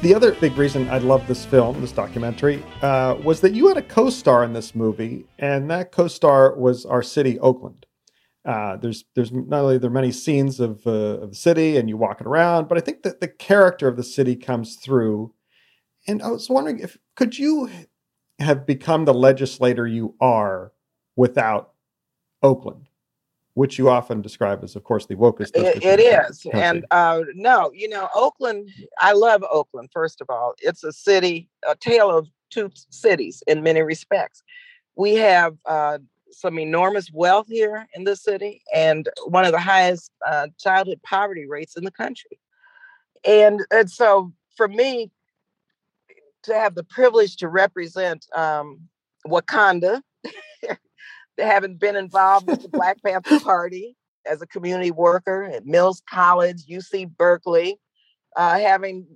The 0.00 0.14
other 0.14 0.30
big 0.36 0.56
reason 0.56 0.88
I 0.90 0.98
love 0.98 1.26
this 1.26 1.44
film, 1.44 1.80
this 1.80 1.90
documentary, 1.90 2.64
uh, 2.80 3.16
was 3.24 3.40
that 3.40 3.52
you 3.52 3.66
had 3.66 3.78
a 3.78 3.82
co-star 3.82 4.44
in 4.44 4.52
this 4.52 4.76
movie, 4.76 5.26
and 5.40 5.68
that 5.72 5.90
co-star 5.90 6.54
was 6.54 6.86
our 6.86 7.02
city, 7.02 7.36
Oakland. 7.40 7.84
Uh, 8.44 8.76
there's 8.76 9.06
there's 9.16 9.32
not 9.32 9.62
only 9.62 9.78
there 9.78 9.90
are 9.90 9.92
many 9.92 10.12
scenes 10.12 10.60
of, 10.60 10.86
uh, 10.86 11.18
of 11.18 11.30
the 11.30 11.36
city 11.36 11.76
and 11.76 11.88
you 11.88 11.96
walking 11.96 12.28
around, 12.28 12.68
but 12.68 12.78
I 12.78 12.80
think 12.80 13.02
that 13.02 13.20
the 13.20 13.26
character 13.26 13.88
of 13.88 13.96
the 13.96 14.04
city 14.04 14.36
comes 14.36 14.76
through. 14.76 15.34
And 16.08 16.22
I 16.22 16.30
was 16.30 16.48
wondering 16.48 16.80
if 16.80 16.98
could 17.14 17.38
you 17.38 17.70
have 18.38 18.66
become 18.66 19.04
the 19.04 19.14
legislator 19.14 19.86
you 19.86 20.14
are 20.20 20.72
without 21.16 21.72
Oakland? 22.42 22.88
which 23.58 23.76
you 23.76 23.90
often 23.90 24.22
describe 24.22 24.62
as, 24.62 24.76
of 24.76 24.84
course, 24.84 25.06
the 25.06 25.16
wokest. 25.16 25.50
it, 25.56 25.82
it 25.82 25.98
is, 25.98 26.42
country. 26.44 26.60
and 26.60 26.86
uh, 26.92 27.22
no, 27.34 27.72
you 27.74 27.88
know, 27.88 28.08
Oakland. 28.14 28.70
I 29.00 29.14
love 29.14 29.42
Oakland. 29.50 29.88
First 29.92 30.20
of 30.20 30.30
all, 30.30 30.54
it's 30.60 30.84
a 30.84 30.92
city, 30.92 31.48
a 31.68 31.74
tale 31.74 32.08
of 32.08 32.28
two 32.50 32.70
cities 32.90 33.42
in 33.48 33.64
many 33.64 33.82
respects. 33.82 34.44
We 34.94 35.16
have 35.16 35.56
uh, 35.66 35.98
some 36.30 36.60
enormous 36.60 37.10
wealth 37.12 37.48
here 37.48 37.88
in 37.94 38.04
the 38.04 38.14
city, 38.14 38.62
and 38.72 39.08
one 39.26 39.44
of 39.44 39.50
the 39.50 39.58
highest 39.58 40.12
uh, 40.24 40.46
childhood 40.56 41.00
poverty 41.02 41.44
rates 41.44 41.76
in 41.76 41.82
the 41.82 41.90
country. 41.90 42.38
And 43.24 43.66
and 43.72 43.90
so, 43.90 44.32
for 44.56 44.68
me, 44.68 45.10
to 46.44 46.54
have 46.54 46.74
the 46.74 46.84
privilege 46.84 47.36
to 47.36 47.48
represent 47.48 48.26
um, 48.34 48.80
Wakanda 49.26 50.02
having 51.38 51.76
been 51.76 51.96
involved 51.96 52.48
with 52.48 52.62
the 52.62 52.68
Black 52.68 53.02
Panther 53.04 53.40
Party 53.40 53.96
as 54.26 54.42
a 54.42 54.46
community 54.46 54.90
worker 54.90 55.44
at 55.44 55.66
Mills 55.66 56.02
College, 56.08 56.66
UC 56.66 57.16
Berkeley, 57.16 57.78
uh, 58.36 58.58
having 58.58 59.06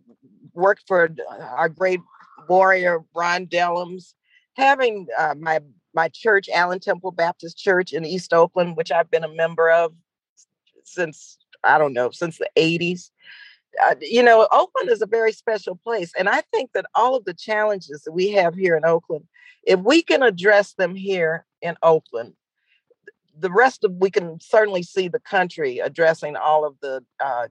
worked 0.54 0.84
for 0.86 1.10
our 1.56 1.68
great 1.68 2.00
warrior 2.48 3.00
Ron 3.14 3.46
Dellums, 3.46 4.14
having 4.54 5.06
uh, 5.18 5.34
my 5.38 5.60
my 5.94 6.08
church, 6.08 6.48
Allen 6.52 6.80
Temple 6.80 7.12
Baptist 7.12 7.58
Church 7.58 7.92
in 7.92 8.06
East 8.06 8.32
Oakland, 8.32 8.76
which 8.76 8.90
I've 8.90 9.10
been 9.10 9.24
a 9.24 9.28
member 9.28 9.70
of 9.70 9.92
since 10.84 11.38
I 11.64 11.78
don't 11.78 11.92
know 11.92 12.10
since 12.10 12.38
the 12.38 12.50
'80s. 12.56 13.10
Uh, 13.84 13.94
you 14.00 14.22
know, 14.22 14.46
Oakland 14.52 14.90
is 14.90 15.02
a 15.02 15.06
very 15.06 15.32
special 15.32 15.76
place, 15.76 16.12
and 16.18 16.28
I 16.28 16.42
think 16.52 16.70
that 16.74 16.86
all 16.94 17.16
of 17.16 17.24
the 17.24 17.34
challenges 17.34 18.02
that 18.02 18.12
we 18.12 18.30
have 18.30 18.54
here 18.54 18.76
in 18.76 18.84
Oakland, 18.84 19.24
if 19.64 19.80
we 19.80 20.02
can 20.02 20.22
address 20.22 20.74
them 20.74 20.94
here 20.94 21.46
in 21.62 21.76
Oakland. 21.82 22.34
The 23.38 23.50
rest 23.50 23.82
of 23.82 23.92
we 23.92 24.10
can 24.10 24.38
certainly 24.40 24.82
see 24.82 25.08
the 25.08 25.18
country 25.20 25.78
addressing 25.78 26.36
all 26.36 26.66
of 26.66 26.76
the 26.82 27.02
uh, 27.24 27.48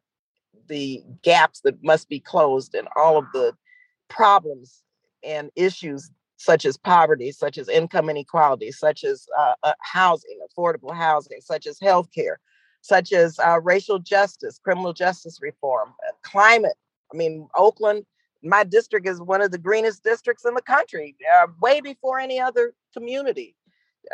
the 0.67 1.03
gaps 1.23 1.61
that 1.61 1.83
must 1.83 2.07
be 2.07 2.19
closed 2.19 2.75
and 2.75 2.87
all 2.95 3.17
of 3.17 3.25
the 3.33 3.53
problems 4.09 4.83
and 5.23 5.49
issues 5.55 6.11
such 6.37 6.65
as 6.65 6.77
poverty, 6.77 7.31
such 7.31 7.57
as 7.57 7.69
income 7.69 8.09
inequality, 8.09 8.71
such 8.71 9.03
as 9.03 9.27
uh, 9.37 9.53
uh, 9.63 9.73
housing, 9.79 10.39
affordable 10.47 10.93
housing, 10.93 11.39
such 11.39 11.67
as 11.67 11.79
health 11.79 12.09
healthcare, 12.15 12.35
such 12.81 13.13
as 13.13 13.39
uh, 13.39 13.59
racial 13.61 13.99
justice, 13.99 14.59
criminal 14.63 14.93
justice 14.93 15.39
reform, 15.41 15.89
uh, 16.07 16.11
climate. 16.23 16.75
I 17.13 17.17
mean, 17.17 17.47
Oakland, 17.55 18.05
my 18.43 18.63
district 18.63 19.07
is 19.07 19.21
one 19.21 19.41
of 19.41 19.51
the 19.51 19.57
greenest 19.57 20.03
districts 20.03 20.45
in 20.45 20.53
the 20.53 20.61
country, 20.61 21.15
uh, 21.35 21.47
way 21.61 21.81
before 21.81 22.19
any 22.19 22.39
other 22.39 22.73
community 22.93 23.55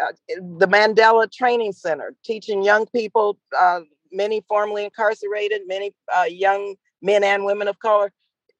uh, 0.02 0.12
the 0.58 0.68
Mandela 0.68 1.32
Training 1.32 1.72
Center, 1.72 2.14
teaching 2.24 2.64
young 2.64 2.86
people, 2.88 3.38
uh, 3.58 3.82
many 4.12 4.44
formerly 4.48 4.86
incarcerated, 4.86 5.62
many 5.68 5.94
uh, 6.16 6.24
young 6.24 6.76
men 7.02 7.24
and 7.24 7.46
women 7.46 7.68
of 7.68 7.80
color, 7.80 8.12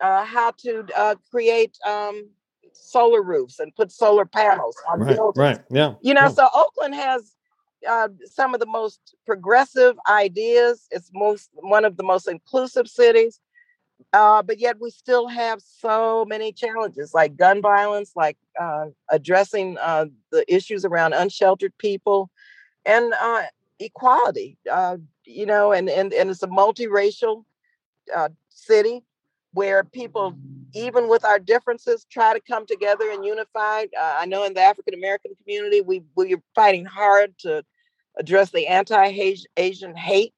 uh, 0.02 0.24
how 0.24 0.52
to 0.52 0.86
uh, 0.96 1.16
create 1.32 1.78
um, 1.86 2.30
solar 2.74 3.22
roofs 3.22 3.60
and 3.60 3.76
put 3.76 3.92
solar 3.92 4.26
panels 4.26 4.76
on 4.90 5.00
right, 5.00 5.16
buildings. 5.16 5.38
Right. 5.38 5.60
Yeah. 5.70 5.96
You 6.02 6.14
know, 6.14 6.22
yeah. 6.22 6.30
so 6.30 6.50
Oakland 6.54 6.96
has 6.96 7.34
uh, 7.88 8.10
some 8.26 8.54
of 8.54 8.60
the 8.60 8.66
most 8.66 9.16
progressive 9.26 9.96
ideas. 10.10 10.88
It's 10.92 11.12
most 11.14 11.50
one 11.54 11.86
of 11.86 11.98
the 11.98 12.04
most 12.04 12.28
inclusive 12.28 12.88
cities. 12.88 13.40
Uh, 14.14 14.44
but 14.44 14.60
yet 14.60 14.78
we 14.80 14.90
still 14.92 15.28
have 15.28 15.60
so 15.62 16.24
many 16.26 16.54
challenges 16.54 17.14
like 17.14 17.36
gun 17.36 17.62
violence, 17.62 18.12
like 18.16 18.38
uh, 18.60 18.86
addressing 19.10 19.78
uh, 19.80 20.06
the 20.32 20.46
issues 20.54 20.86
around 20.86 21.14
unsheltered 21.14 21.76
people. 21.78 22.30
And 22.86 23.14
uh, 23.22 23.44
equality. 23.80 24.58
Uh, 24.72 24.98
you 25.26 25.46
know, 25.46 25.72
and 25.72 25.90
and 25.90 26.14
and 26.14 26.30
it's 26.30 26.44
a 26.44 26.48
multiracial 26.48 27.44
uh, 28.16 28.30
city 28.50 29.04
where 29.54 29.84
people, 29.84 30.36
even 30.74 31.08
with 31.08 31.26
our 31.26 31.40
differences, 31.40 32.06
try 32.12 32.34
to 32.34 32.42
come 32.42 32.66
together 32.66 33.10
and 33.12 33.26
unify. 33.26 33.86
Uh, 34.00 34.18
I 34.20 34.26
know 34.26 34.44
in 34.44 34.54
the 34.54 34.62
African 34.62 34.94
American 34.94 35.34
community, 35.42 35.82
we 35.82 36.04
we're 36.16 36.42
fighting 36.54 36.86
hard 36.86 37.38
to 37.40 37.64
address 38.18 38.52
the 38.52 38.68
anti-Asian 38.68 39.96
hate. 39.96 40.34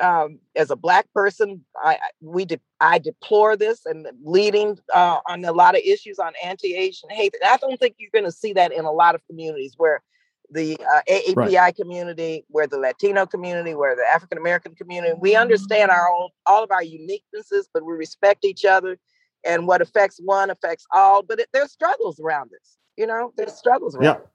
Um, 0.00 0.40
as 0.54 0.70
a 0.70 0.76
black 0.76 1.06
person, 1.14 1.64
I 1.82 1.98
we 2.20 2.44
de- 2.44 2.60
I 2.80 2.98
deplore 2.98 3.56
this 3.56 3.86
and 3.86 4.06
leading 4.22 4.78
uh, 4.94 5.20
on 5.26 5.44
a 5.44 5.52
lot 5.52 5.74
of 5.74 5.80
issues 5.82 6.18
on 6.18 6.32
anti-Asian 6.44 7.08
hate. 7.08 7.34
I 7.44 7.56
don't 7.56 7.80
think 7.80 7.96
you're 7.98 8.10
going 8.12 8.24
to 8.24 8.32
see 8.32 8.52
that 8.54 8.72
in 8.72 8.84
a 8.84 8.92
lot 8.92 9.14
of 9.14 9.26
communities 9.26 9.74
where 9.78 10.02
the 10.50 10.78
uh, 10.80 11.02
AAPI 11.08 11.56
right. 11.56 11.76
community, 11.76 12.44
where 12.48 12.66
the 12.66 12.78
Latino 12.78 13.26
community, 13.26 13.74
where 13.74 13.96
the 13.96 14.04
African 14.04 14.38
American 14.38 14.74
community. 14.74 15.14
We 15.18 15.36
understand 15.36 15.90
our 15.90 16.08
own, 16.08 16.28
all 16.46 16.62
of 16.62 16.70
our 16.70 16.82
uniquenesses, 16.82 17.64
but 17.72 17.84
we 17.84 17.94
respect 17.94 18.44
each 18.44 18.64
other. 18.64 18.98
And 19.44 19.68
what 19.68 19.80
affects 19.80 20.20
one 20.24 20.50
affects 20.50 20.86
all. 20.92 21.22
But 21.22 21.40
it, 21.40 21.48
there's 21.52 21.70
struggles 21.70 22.18
around 22.18 22.50
this. 22.50 22.78
You 22.96 23.06
know, 23.06 23.32
there's 23.36 23.52
struggles 23.52 23.94
around. 23.94 24.04
Yeah. 24.04 24.14
It. 24.14 24.28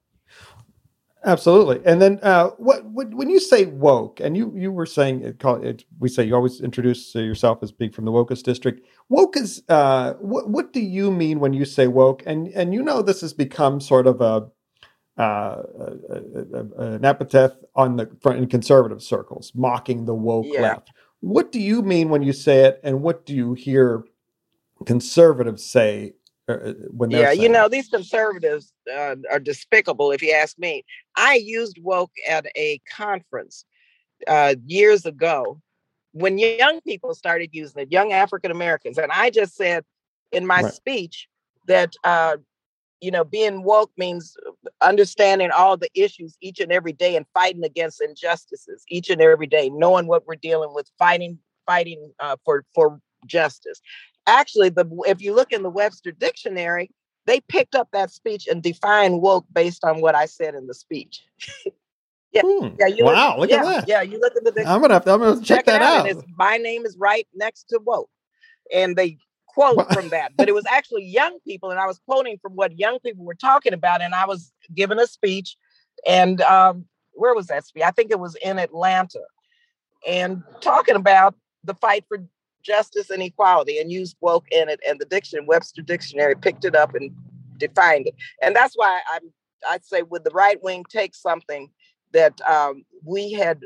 Absolutely. 1.23 1.81
And 1.85 2.01
then, 2.01 2.19
uh, 2.23 2.49
what, 2.57 2.83
what, 2.85 3.13
when 3.13 3.29
you 3.29 3.39
say 3.39 3.65
woke, 3.65 4.19
and 4.19 4.35
you 4.35 4.51
you 4.55 4.71
were 4.71 4.87
saying 4.87 5.21
it, 5.21 5.39
call 5.39 5.63
it, 5.63 5.85
we 5.99 6.09
say 6.09 6.23
you 6.23 6.33
always 6.33 6.61
introduce 6.61 7.13
yourself 7.13 7.61
as 7.61 7.71
being 7.71 7.91
from 7.91 8.05
the 8.05 8.11
wokest 8.11 8.41
district. 8.41 8.87
Woke 9.07 9.37
is 9.37 9.61
uh, 9.69 10.13
what 10.13 10.49
what 10.49 10.73
do 10.73 10.79
you 10.79 11.11
mean 11.11 11.39
when 11.39 11.53
you 11.53 11.63
say 11.63 11.85
woke? 11.85 12.23
And 12.25 12.47
and 12.49 12.73
you 12.73 12.81
know 12.81 13.03
this 13.03 13.21
has 13.21 13.33
become 13.33 13.79
sort 13.79 14.07
of 14.07 14.19
a 14.19 14.47
uh, 15.21 15.61
an 16.77 17.05
epithet 17.05 17.51
on 17.75 17.95
the 17.95 18.09
front 18.21 18.39
in 18.39 18.47
conservative 18.47 19.03
circles, 19.03 19.51
mocking 19.53 20.05
the 20.05 20.15
woke 20.15 20.47
yeah. 20.49 20.61
left. 20.61 20.91
What 21.19 21.51
do 21.51 21.59
you 21.59 21.83
mean 21.83 22.09
when 22.09 22.23
you 22.23 22.33
say 22.33 22.65
it, 22.65 22.79
and 22.83 23.03
what 23.03 23.25
do 23.25 23.35
you 23.35 23.53
hear 23.53 24.03
conservatives 24.87 25.63
say 25.63 26.13
uh, 26.49 26.53
uh, 26.53 26.73
when 26.89 27.11
yeah 27.11 27.31
you 27.31 27.47
know 27.47 27.69
these 27.69 27.87
conservatives 27.87 28.73
uh, 28.91 29.15
are 29.31 29.39
despicable 29.39 30.11
if 30.11 30.23
you 30.23 30.31
ask 30.31 30.57
me 30.57 30.83
i 31.15 31.35
used 31.35 31.77
woke 31.83 32.09
at 32.27 32.47
a 32.57 32.81
conference 32.91 33.63
uh, 34.25 34.55
years 34.65 35.05
ago 35.05 35.61
when 36.13 36.39
young 36.39 36.81
people 36.81 37.13
started 37.13 37.51
using 37.53 37.83
it 37.83 37.91
young 37.91 38.11
african 38.11 38.49
americans 38.49 38.97
and 38.97 39.11
i 39.11 39.29
just 39.29 39.55
said 39.55 39.85
in 40.31 40.47
my 40.47 40.61
right. 40.61 40.73
speech 40.73 41.27
that 41.67 41.93
uh, 42.03 42.35
you 43.01 43.09
know, 43.09 43.23
being 43.23 43.63
woke 43.63 43.91
means 43.97 44.37
understanding 44.81 45.49
all 45.51 45.77
the 45.77 45.89
issues 45.93 46.37
each 46.41 46.59
and 46.59 46.71
every 46.71 46.93
day 46.93 47.15
and 47.15 47.25
fighting 47.33 47.63
against 47.63 48.01
injustices 48.01 48.83
each 48.89 49.09
and 49.09 49.21
every 49.21 49.47
day, 49.47 49.69
knowing 49.69 50.07
what 50.07 50.25
we're 50.27 50.35
dealing 50.35 50.73
with, 50.73 50.89
fighting, 50.97 51.39
fighting 51.65 52.11
uh, 52.19 52.35
for 52.45 52.65
for 52.73 52.99
justice. 53.25 53.81
Actually, 54.27 54.69
the 54.69 54.85
if 55.07 55.21
you 55.21 55.33
look 55.33 55.51
in 55.51 55.63
the 55.63 55.69
Webster 55.69 56.11
dictionary, 56.11 56.91
they 57.25 57.39
picked 57.41 57.75
up 57.75 57.89
that 57.93 58.11
speech 58.11 58.47
and 58.47 58.61
defined 58.61 59.21
woke 59.21 59.45
based 59.51 59.83
on 59.83 60.01
what 60.01 60.15
I 60.15 60.25
said 60.25 60.55
in 60.55 60.67
the 60.67 60.73
speech. 60.73 61.23
yeah, 62.31 62.41
hmm. 62.43 62.75
yeah. 62.79 62.87
You 62.87 63.05
wow, 63.05 63.31
look, 63.31 63.39
look 63.39 63.49
yeah, 63.49 63.57
at 63.57 63.63
that. 63.63 63.87
Yeah, 63.87 64.01
you 64.01 64.19
look 64.19 64.35
at 64.35 64.43
the. 64.43 64.63
I'm 64.67 64.81
gonna 64.81 64.93
have 64.93 65.05
to, 65.05 65.13
I'm 65.13 65.19
gonna 65.19 65.37
check, 65.37 65.59
check 65.59 65.65
that 65.65 65.81
out. 65.81 66.09
out. 66.09 66.23
my 66.37 66.57
name 66.57 66.85
is 66.85 66.97
right 66.97 67.27
next 67.33 67.69
to 67.69 67.79
woke, 67.83 68.09
and 68.73 68.95
they 68.95 69.17
quote 69.53 69.91
from 69.93 70.09
that, 70.09 70.33
but 70.37 70.47
it 70.47 70.55
was 70.55 70.65
actually 70.69 71.05
young 71.05 71.37
people, 71.45 71.71
and 71.71 71.79
I 71.79 71.87
was 71.87 71.99
quoting 72.07 72.37
from 72.41 72.53
what 72.53 72.77
young 72.77 72.99
people 72.99 73.25
were 73.25 73.35
talking 73.35 73.73
about, 73.73 74.01
and 74.01 74.13
I 74.13 74.25
was 74.25 74.51
giving 74.73 74.99
a 74.99 75.07
speech, 75.07 75.57
and 76.07 76.41
um, 76.41 76.85
where 77.13 77.35
was 77.35 77.47
that 77.47 77.65
speech? 77.65 77.83
I 77.83 77.91
think 77.91 78.11
it 78.11 78.19
was 78.19 78.35
in 78.43 78.59
Atlanta, 78.59 79.21
and 80.07 80.43
talking 80.61 80.95
about 80.95 81.35
the 81.63 81.75
fight 81.75 82.05
for 82.07 82.23
justice 82.63 83.09
and 83.09 83.21
equality, 83.21 83.79
and 83.79 83.91
used 83.91 84.15
woke 84.21 84.45
in 84.51 84.69
it, 84.69 84.79
and 84.87 84.99
the 84.99 85.05
dictionary, 85.05 85.45
Webster 85.45 85.81
Dictionary 85.81 86.35
picked 86.35 86.65
it 86.65 86.75
up 86.75 86.95
and 86.95 87.11
defined 87.57 88.07
it, 88.07 88.15
and 88.41 88.55
that's 88.55 88.75
why 88.75 89.01
I'm 89.13 89.31
I'd 89.69 89.85
say 89.85 90.01
would 90.01 90.23
the 90.23 90.31
right 90.31 90.61
wing 90.63 90.85
take 90.89 91.15
something 91.15 91.69
that 92.13 92.39
um, 92.49 92.83
we 93.03 93.31
had 93.31 93.61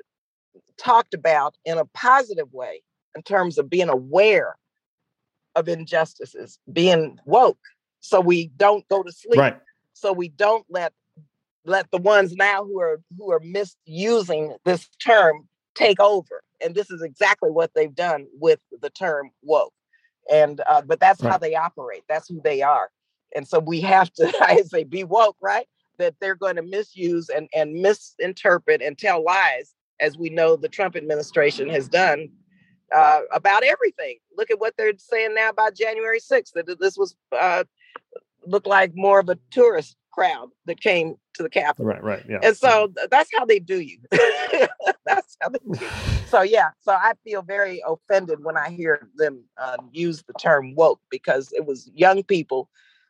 talked 0.78 1.14
about 1.14 1.56
in 1.66 1.78
a 1.78 1.86
positive 1.86 2.52
way 2.54 2.82
in 3.16 3.22
terms 3.22 3.58
of 3.58 3.70
being 3.70 3.90
aware 3.90 4.56
of 5.56 5.68
injustices, 5.68 6.60
being 6.72 7.20
woke, 7.26 7.60
so 8.00 8.20
we 8.20 8.48
don't 8.58 8.88
go 8.88 9.04
to 9.04 9.12
sleep. 9.12 9.40
Right. 9.40 9.60
So 9.94 10.14
we 10.14 10.30
don't 10.30 10.66
let 10.70 10.94
let 11.66 11.90
the 11.90 11.98
ones 11.98 12.36
now 12.36 12.64
who 12.64 12.80
are 12.80 13.02
who 13.18 13.32
are 13.32 13.40
misusing 13.40 14.56
this 14.66 14.88
term 15.04 15.48
take 15.74 16.00
over. 16.00 16.44
And 16.64 16.76
this 16.76 16.90
is 16.90 17.02
exactly 17.02 17.52
what 17.52 17.72
they've 17.74 17.94
done 17.94 18.28
with 18.40 18.60
the 18.82 18.90
term 18.90 19.32
woke. 19.42 19.74
And 20.32 20.62
uh, 20.68 20.82
but 20.82 21.00
that's 21.00 21.22
right. 21.22 21.32
how 21.32 21.38
they 21.38 21.56
operate. 21.56 22.04
That's 22.08 22.28
who 22.28 22.42
they 22.44 22.62
are. 22.62 22.90
And 23.36 23.48
so 23.48 23.60
we 23.60 23.82
have 23.82 24.12
to, 24.14 24.32
I 24.42 24.62
say, 24.62 24.84
be 24.84 25.04
woke, 25.04 25.38
right? 25.42 25.68
That 25.98 26.16
they're 26.20 26.36
going 26.36 26.56
to 26.56 26.62
misuse 26.62 27.30
and, 27.30 27.50
and 27.54 27.74
misinterpret 27.74 28.82
and 28.82 28.98
tell 28.98 29.24
lies, 29.24 29.74
as 30.00 30.18
we 30.18 30.30
know 30.30 30.56
the 30.56 30.70
Trump 30.70 30.96
administration 30.96 31.70
has 31.70 31.88
done 31.88 32.30
uh, 32.94 33.22
about 33.32 33.64
everything. 33.64 34.18
Look 34.38 34.52
at 34.52 34.60
what 34.60 34.74
they're 34.78 34.94
saying 34.98 35.36
now 35.36 35.50
about 35.50 35.76
January 35.76 36.20
6th, 36.20 36.52
that 36.54 36.80
this 36.80 36.98
was 36.98 37.16
uh, 37.32 37.64
looked 38.46 38.68
like 38.68 38.92
more 38.96 39.20
of 39.20 39.30
a 39.30 39.38
tourist 39.52 39.96
crowd 40.12 40.50
that 40.66 40.80
came 40.80 41.16
to 41.34 41.44
the 41.44 41.50
Capitol. 41.50 41.86
Right, 41.86 42.04
right, 42.04 42.24
yeah. 42.28 42.40
And 42.42 42.56
so 42.56 42.92
that's 43.12 43.30
how 43.36 43.46
they 43.46 43.60
do 43.60 43.82
you. 43.82 44.00
that's 45.06 45.38
how 45.42 45.50
they 45.50 45.60
do 45.60 45.80
you. 45.80 45.88
So 46.28 46.42
yeah, 46.42 46.72
so 46.82 46.92
I 46.92 47.14
feel 47.24 47.44
very 47.44 47.82
offended 47.88 48.44
when 48.44 48.58
I 48.58 48.72
hear 48.72 49.08
them 49.16 49.44
uh, 49.58 49.78
use 49.92 50.24
the 50.24 50.34
term 50.34 50.74
woke 50.74 51.00
because 51.10 51.54
it 51.54 51.66
was 51.66 51.90
young 51.94 52.24
people 52.24 52.68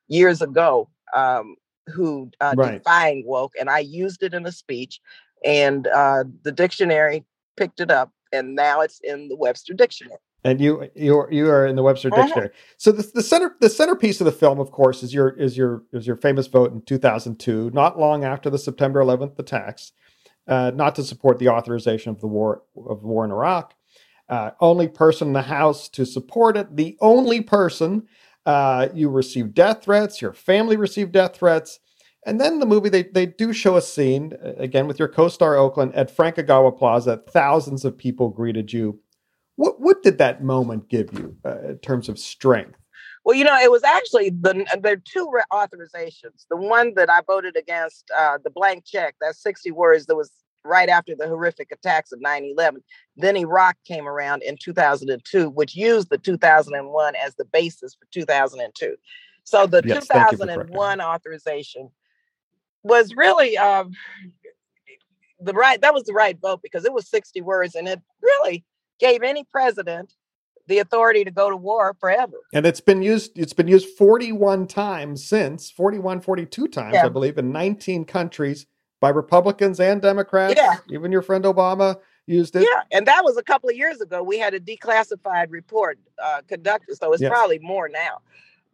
years 0.10 0.42
ago 0.42 0.90
um, 1.16 1.56
who 1.88 2.30
uh, 2.42 2.54
right. 2.58 2.74
defined 2.74 3.24
woke, 3.26 3.54
and 3.58 3.70
I 3.70 3.80
used 3.80 4.22
it 4.22 4.34
in 4.34 4.46
a 4.46 4.52
speech, 4.52 5.00
and 5.46 5.88
uh, 5.88 6.26
the 6.44 6.52
dictionary 6.52 7.24
picked 7.56 7.80
it 7.80 7.90
up 7.90 8.12
and 8.36 8.56
now 8.56 8.82
it's 8.82 9.00
in 9.04 9.28
the 9.28 9.36
Webster 9.36 9.74
Dictionary. 9.74 10.20
And 10.44 10.62
you 10.62 10.90
you 10.96 11.26
you 11.32 11.50
are 11.50 11.66
in 11.66 11.76
the 11.76 11.84
Webster 11.84 12.10
uh-huh. 12.12 12.24
Dictionary. 12.24 12.50
So 12.78 12.92
the, 12.92 13.10
the 13.16 13.24
center 13.24 13.56
the 13.60 13.70
centerpiece 13.70 14.22
of 14.22 14.26
the 14.26 14.32
film, 14.32 14.60
of 14.60 14.72
course, 14.72 15.02
is 15.02 15.14
your 15.14 15.30
is 15.30 15.58
your 15.58 15.84
is 15.92 16.06
your 16.06 16.16
famous 16.16 16.48
vote 16.48 16.72
in 16.72 16.82
2002, 16.84 17.72
not 17.74 18.00
long 18.00 18.24
after 18.24 18.50
the 18.50 18.60
September 18.60 19.02
11th 19.02 19.40
attacks, 19.40 19.92
uh, 20.48 20.72
not 20.76 20.96
to 20.96 21.04
support 21.04 21.40
the 21.40 21.50
authorization 21.50 22.12
of 22.12 22.22
the 22.22 22.28
war 22.28 22.62
of 22.76 23.04
war 23.04 23.26
in 23.26 23.32
Iraq. 23.32 23.74
Uh, 24.28 24.52
only 24.60 24.88
person 24.88 25.28
in 25.28 25.34
the 25.34 25.42
House 25.44 25.88
to 25.90 26.06
support 26.06 26.58
it. 26.58 26.76
The 26.76 26.98
only 27.00 27.42
person 27.42 28.08
uh, 28.46 28.90
you 28.94 29.10
received 29.10 29.54
death 29.54 29.84
threats. 29.84 30.22
Your 30.22 30.34
family 30.34 30.78
received 30.78 31.12
death 31.12 31.38
threats. 31.38 31.80
And 32.26 32.42
then 32.42 32.60
the 32.60 32.66
movie, 32.66 32.90
they, 32.90 33.04
they 33.04 33.28
do 33.28 33.54
show 33.54 33.78
a 33.78 33.82
scene, 33.82 34.34
uh, 34.44 34.54
again, 34.58 34.88
with 34.88 34.98
your 34.98 35.08
co 35.08 35.28
star 35.28 35.56
Oakland 35.56 35.94
at 35.94 36.10
Frank 36.10 36.38
Ogawa 36.38 36.76
Plaza. 36.76 37.22
Thousands 37.30 37.86
of 37.86 37.98
people 37.98 38.30
greeted 38.30 38.74
you. 38.74 39.00
What, 39.58 39.80
what 39.80 40.02
did 40.02 40.18
that 40.18 40.44
moment 40.44 40.90
give 40.90 41.14
you 41.14 41.38
uh, 41.46 41.60
in 41.70 41.78
terms 41.78 42.10
of 42.10 42.18
strength? 42.18 42.80
Well, 43.24 43.36
you 43.36 43.44
know, 43.44 43.58
it 43.58 43.72
was 43.72 43.84
actually 43.84 44.32
the 44.32 44.66
there 44.82 44.94
are 44.94 44.98
two 44.98 45.32
authorizations. 45.52 46.46
The 46.50 46.58
one 46.58 46.94
that 46.96 47.10
I 47.10 47.22
voted 47.26 47.56
against, 47.56 48.12
uh, 48.16 48.40
the 48.44 48.50
blank 48.50 48.86
check, 48.86 49.16
that 49.22 49.36
60 49.36 49.72
words, 49.72 50.08
that 50.08 50.16
was 50.16 50.32
right 50.64 50.90
after 50.90 51.16
the 51.16 51.28
horrific 51.28 51.72
attacks 51.72 52.12
of 52.12 52.22
9 52.22 52.44
11. 52.44 52.84
Then 53.18 53.38
Iraq 53.38 53.78
came 53.86 54.08
around 54.08 54.44
in 54.44 54.58
2002, 54.58 55.50
which 55.50 55.76
used 55.76 56.10
the 56.10 56.18
2001 56.18 57.14
as 57.16 57.36
the 57.36 57.46
basis 57.46 57.96
for 57.96 58.08
2002. 58.12 58.96
So 59.44 59.68
the 59.68 59.84
yes, 59.86 60.08
2001 60.08 61.02
authorization 61.02 61.92
was 62.86 63.16
really 63.16 63.58
um, 63.58 63.92
the 65.40 65.54
right 65.54 65.82
that 65.82 65.94
was 65.94 66.04
the 66.04 66.14
right 66.14 66.38
vote 66.40 66.62
because 66.62 66.86
it 66.86 66.94
was 66.94 67.10
60 67.10 67.42
words 67.42 67.76
and 67.76 67.88
it 67.88 68.00
really 68.22 68.64
gave 69.00 69.24
any 69.24 69.44
president 69.44 70.14
the 70.68 70.80
authority 70.80 71.24
to 71.24 71.32
go 71.32 71.50
to 71.50 71.58
war 71.58 71.96
forever 72.00 72.38
and 72.54 72.66
it's 72.66 72.80
been 72.80 73.02
used 73.02 73.38
it's 73.38 73.54
been 73.54 73.68
used 73.68 73.88
41 73.98 74.68
times 74.68 75.26
since 75.26 75.72
41 75.72 76.22
42 76.22 76.68
times 76.68 76.94
yeah. 76.94 77.06
i 77.06 77.10
believe 77.10 77.38
in 77.40 77.52
19 77.52 78.06
countries 78.06 78.68
by 79.02 79.10
republicans 79.10 79.80
and 79.80 80.02
democrats 80.02 80.54
yeah. 80.56 80.78
even 80.90 81.12
your 81.12 81.24
friend 81.24 81.44
obama 81.44 81.98
used 82.28 82.56
it 82.56 82.62
yeah 82.62 82.82
and 82.92 83.08
that 83.08 83.24
was 83.24 83.36
a 83.36 83.44
couple 83.44 83.68
of 83.68 83.76
years 83.76 84.00
ago 84.00 84.22
we 84.22 84.38
had 84.38 84.54
a 84.54 84.60
declassified 84.60 85.48
report 85.50 85.98
uh, 86.24 86.42
conducted 86.48 86.96
so 86.98 87.14
it's 87.14 87.22
yes. 87.22 87.30
probably 87.30 87.60
more 87.60 87.90
now 87.90 88.20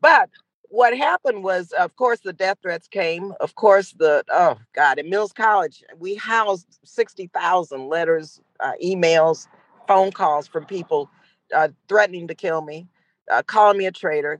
but 0.02 0.30
what 0.72 0.98
happened 0.98 1.44
was, 1.44 1.74
of 1.74 1.96
course, 1.98 2.22
the 2.22 2.32
death 2.32 2.58
threats 2.62 2.88
came. 2.88 3.34
Of 3.42 3.56
course, 3.56 3.92
the 3.92 4.24
oh 4.32 4.58
god, 4.74 5.00
at 5.00 5.06
Mills 5.06 5.34
College, 5.34 5.84
we 6.00 6.16
housed 6.16 6.80
sixty 6.84 7.28
thousand 7.28 7.90
letters, 7.90 8.40
uh, 8.60 8.72
emails, 8.84 9.48
phone 9.88 10.12
calls 10.12 10.48
from 10.48 10.66
people 10.66 11.10
uh, 11.54 11.68
threatening 11.90 12.28
to 12.30 12.36
kill 12.36 12.62
me, 12.62 12.88
uh, 13.30 13.44
calling 13.44 13.78
me 13.78 13.86
a 13.86 13.92
traitor, 13.92 14.40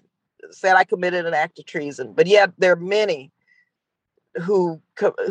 said 0.52 0.76
I 0.76 0.86
committed 0.86 1.26
an 1.26 1.34
act 1.34 1.60
of 1.60 1.66
treason. 1.66 2.14
But 2.14 2.28
yet, 2.28 2.52
there 2.58 2.72
are 2.72 2.78
many 2.78 3.32
who 4.42 4.82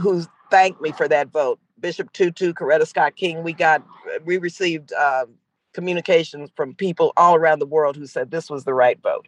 who 0.01 0.25
thanked 0.51 0.83
me 0.83 0.93
for 0.93 1.09
that 1.09 1.29
vote. 1.29 1.59
Bishop 1.81 2.13
Tutu, 2.13 2.53
Coretta 2.53 2.87
Scott 2.87 3.17
King, 3.17 3.43
we 3.43 3.55
got 3.55 3.83
we 4.27 4.37
received 4.37 4.93
uh, 4.93 5.25
communications 5.73 6.51
from 6.55 6.75
people 6.75 7.15
all 7.17 7.37
around 7.37 7.59
the 7.59 7.67
world 7.67 7.97
who 7.97 8.07
said 8.07 8.31
this 8.31 8.51
was 8.51 8.65
the 8.65 8.75
right 8.75 9.01
vote. 9.03 9.27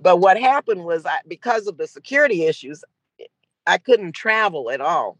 But 0.00 0.18
what 0.18 0.38
happened 0.40 0.84
was 0.84 1.06
I, 1.06 1.18
because 1.26 1.66
of 1.66 1.76
the 1.76 1.86
security 1.86 2.44
issues, 2.44 2.84
I 3.66 3.78
couldn't 3.78 4.12
travel 4.12 4.70
at 4.70 4.80
all. 4.80 5.18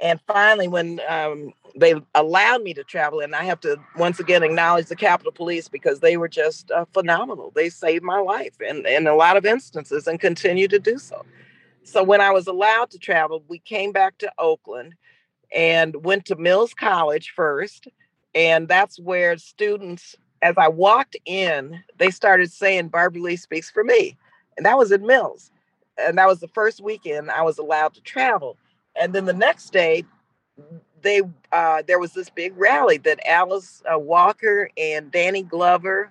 And 0.00 0.20
finally, 0.26 0.68
when 0.68 1.00
um, 1.08 1.52
they 1.74 1.94
allowed 2.14 2.62
me 2.62 2.72
to 2.74 2.84
travel, 2.84 3.20
and 3.20 3.34
I 3.34 3.44
have 3.44 3.60
to 3.60 3.78
once 3.96 4.20
again 4.20 4.44
acknowledge 4.44 4.86
the 4.86 4.96
Capitol 4.96 5.32
Police 5.32 5.68
because 5.68 6.00
they 6.00 6.16
were 6.16 6.28
just 6.28 6.70
uh, 6.70 6.84
phenomenal. 6.92 7.52
They 7.54 7.68
saved 7.68 8.04
my 8.04 8.20
life 8.20 8.60
in, 8.60 8.86
in 8.86 9.06
a 9.08 9.14
lot 9.14 9.36
of 9.36 9.44
instances 9.44 10.06
and 10.06 10.20
continue 10.20 10.68
to 10.68 10.78
do 10.78 10.98
so. 10.98 11.24
So 11.82 12.04
when 12.04 12.20
I 12.20 12.30
was 12.30 12.46
allowed 12.46 12.90
to 12.90 12.98
travel, 12.98 13.42
we 13.48 13.58
came 13.58 13.92
back 13.92 14.18
to 14.18 14.32
Oakland 14.38 14.94
and 15.52 16.04
went 16.04 16.26
to 16.26 16.36
Mills 16.36 16.74
College 16.74 17.32
first. 17.34 17.88
And 18.34 18.68
that's 18.68 19.00
where 19.00 19.36
students, 19.38 20.14
as 20.42 20.54
I 20.56 20.68
walked 20.68 21.16
in, 21.24 21.82
they 21.98 22.10
started 22.10 22.52
saying, 22.52 22.88
Barbara 22.88 23.22
Lee 23.22 23.36
speaks 23.36 23.70
for 23.70 23.84
me. 23.84 24.16
And 24.56 24.66
that 24.66 24.78
was 24.78 24.92
in 24.92 25.06
Mills. 25.06 25.50
And 25.96 26.18
that 26.18 26.28
was 26.28 26.40
the 26.40 26.48
first 26.48 26.80
weekend 26.80 27.30
I 27.30 27.42
was 27.42 27.58
allowed 27.58 27.94
to 27.94 28.00
travel. 28.00 28.56
And 28.94 29.12
then 29.12 29.24
the 29.24 29.32
next 29.32 29.72
day, 29.72 30.04
they 31.02 31.22
uh, 31.52 31.82
there 31.86 31.98
was 31.98 32.12
this 32.12 32.30
big 32.30 32.56
rally 32.56 32.98
that 32.98 33.20
Alice 33.26 33.82
uh, 33.92 33.98
Walker 33.98 34.70
and 34.76 35.10
Danny 35.10 35.42
Glover 35.42 36.10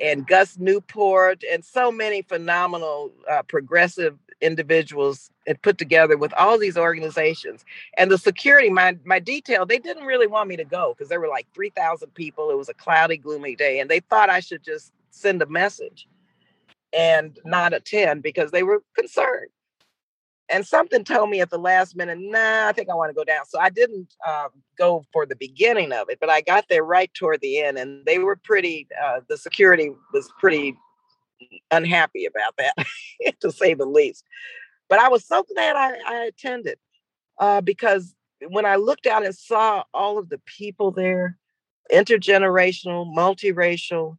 and 0.00 0.26
Gus 0.26 0.58
Newport 0.58 1.42
and 1.50 1.64
so 1.64 1.92
many 1.92 2.22
phenomenal 2.22 3.12
uh, 3.30 3.42
progressive 3.42 4.18
individuals 4.40 5.30
had 5.46 5.60
put 5.62 5.78
together 5.78 6.16
with 6.16 6.32
all 6.34 6.58
these 6.58 6.76
organizations. 6.76 7.64
And 7.96 8.10
the 8.10 8.18
security 8.18 8.70
my 8.70 8.96
my 9.04 9.18
detail 9.18 9.66
they 9.66 9.78
didn't 9.78 10.04
really 10.04 10.26
want 10.26 10.48
me 10.48 10.56
to 10.56 10.64
go 10.64 10.94
because 10.94 11.08
there 11.08 11.20
were 11.20 11.28
like 11.28 11.46
3000 11.54 12.12
people. 12.14 12.50
It 12.50 12.56
was 12.56 12.68
a 12.68 12.74
cloudy 12.74 13.16
gloomy 13.16 13.56
day 13.56 13.80
and 13.80 13.90
they 13.90 14.00
thought 14.00 14.30
i 14.30 14.40
should 14.40 14.62
just 14.62 14.92
send 15.10 15.42
a 15.42 15.46
message 15.46 16.08
and 16.92 17.38
not 17.44 17.72
attend 17.72 18.22
because 18.22 18.50
they 18.50 18.62
were 18.62 18.82
concerned. 18.96 19.50
And 20.50 20.66
something 20.66 21.04
told 21.04 21.28
me 21.28 21.42
at 21.42 21.50
the 21.50 21.58
last 21.58 21.96
minute 21.96 22.18
nah 22.20 22.68
i 22.68 22.72
think 22.72 22.88
i 22.90 22.94
want 22.94 23.10
to 23.10 23.14
go 23.14 23.24
down. 23.24 23.44
So 23.46 23.58
i 23.58 23.70
didn't 23.70 24.14
um, 24.26 24.48
go 24.76 25.04
for 25.12 25.26
the 25.26 25.36
beginning 25.36 25.92
of 25.92 26.08
it 26.08 26.18
but 26.20 26.30
i 26.30 26.40
got 26.40 26.66
there 26.68 26.84
right 26.84 27.12
toward 27.14 27.40
the 27.40 27.62
end 27.62 27.78
and 27.78 28.04
they 28.06 28.18
were 28.18 28.36
pretty 28.36 28.86
uh, 29.02 29.20
the 29.28 29.36
security 29.36 29.90
was 30.12 30.30
pretty 30.38 30.76
unhappy 31.70 32.26
about 32.26 32.54
that, 32.58 32.74
to 33.40 33.50
say 33.52 33.74
the 33.74 33.86
least. 33.86 34.24
But 34.88 35.00
I 35.00 35.08
was 35.08 35.26
so 35.26 35.44
glad 35.54 35.76
I, 35.76 35.98
I 36.06 36.24
attended 36.24 36.78
uh, 37.38 37.60
because 37.60 38.14
when 38.48 38.64
I 38.64 38.76
looked 38.76 39.06
out 39.06 39.24
and 39.24 39.34
saw 39.34 39.84
all 39.92 40.18
of 40.18 40.28
the 40.28 40.40
people 40.46 40.90
there, 40.90 41.36
intergenerational, 41.92 43.14
multiracial, 43.14 44.16